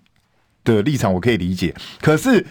[0.64, 1.74] 的立场，我可以理解。
[2.00, 2.46] 可是。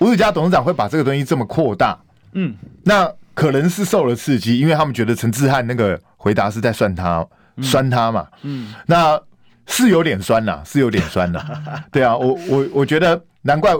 [0.00, 1.94] 吴子嘉董事长会把这个东西这么扩大，
[2.32, 7.22] 嗯，那可能是受了刺激，因为他们觉得陈志汉那个回答是在算他，
[7.56, 9.20] 嗯、酸他嘛，嗯，那
[9.66, 11.44] 是有点酸呐，是有点酸呐，
[11.92, 13.74] 对啊，我我我觉得难怪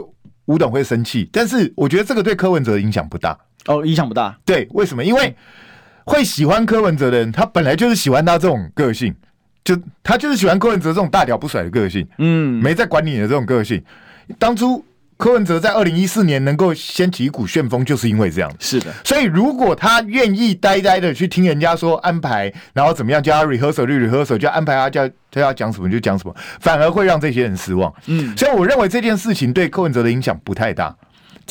[0.45, 5.03] 吴董会生气，但是我觉得这个对柯文哲影响不大，哦，影响不大，对，为什么？
[5.03, 5.35] 因为
[6.05, 9.15] 会喜欢柯文哲的人，他本来就是喜欢他这种个性，
[9.63, 13.83] 就他就是喜欢柯文哲这种大屌不甩的个性，嗯，没在管你的这种个性，
[14.37, 14.83] 当初。
[15.17, 18.51] 柯文哲在二零一四年能够掀起一股旋风，就是因为这样。
[18.57, 27.93] 是的，所以如果他愿意呆呆的去听人家说安排，然后怎么样叫他 rehearsal 就 rehearsal，就安排他叫他要讲什么就讲什么，反而会让这些人失望。
[28.07, 30.97] 嗯，所以我认为这件事情对柯文哲的影响不太大。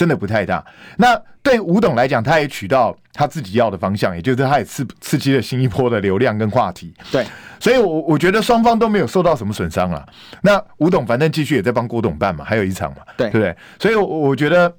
[0.01, 0.65] 真的不太大。
[0.97, 6.95] 那对吴董来讲，他也取到他自己要的方向，也就是他也刺刺激了新一波的流量跟话题。
[7.13, 7.27] 对，
[7.59, 10.03] 所以我，我我觉得双方都没有受到什么损伤啊。
[10.41, 13.55] 那吴董反正继续也在帮郭董办嘛，还有一场嘛，对，对不对？
[13.79, 14.75] 所以，我我觉得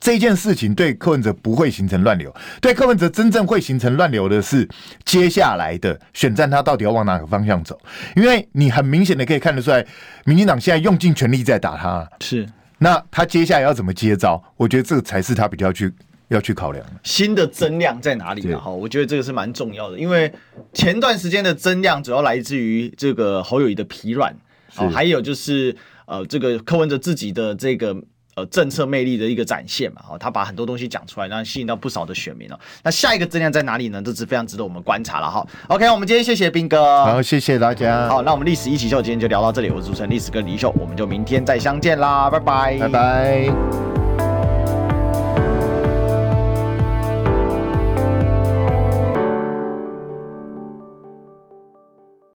[0.00, 2.34] 这件事情对柯文哲不会形成乱流。
[2.60, 4.68] 对柯文哲真正会形成乱流的是
[5.04, 7.78] 接下来的选战，他到底要往哪个方向走？
[8.16, 9.86] 因为你很明显的可以看得出来，
[10.24, 12.08] 民进党现在用尽全力在打他。
[12.20, 12.44] 是。
[12.82, 14.42] 那他接下来要怎么接招？
[14.56, 15.92] 我觉得这个才是他比较去
[16.28, 16.92] 要去考量的。
[17.04, 18.58] 新的增量在哪里呢？
[18.58, 20.32] 哈，我觉得这个是蛮重要的，因为
[20.72, 24.34] 前段时间的增量主要来自于这个侯友谊的疲软，
[24.76, 25.76] 哦，还有就是
[26.06, 27.96] 呃，这个柯文哲自己的这个。
[28.36, 32.58] 呃，政策魅力的一个展现嘛，哦，他把很多东西讲出来，然后吸引到不少的选民哦。
[32.82, 34.00] 那下一个增量在哪里呢？
[34.00, 35.46] 这是非常值得我们观察了哈。
[35.68, 38.08] OK，我们今天谢谢斌哥，好，谢谢大家。
[38.08, 44.09] 好，那我们历史一起秀今天就聊到这里，我是主持人历史哥李秀，我们就明天再相见啦，拜拜，拜拜。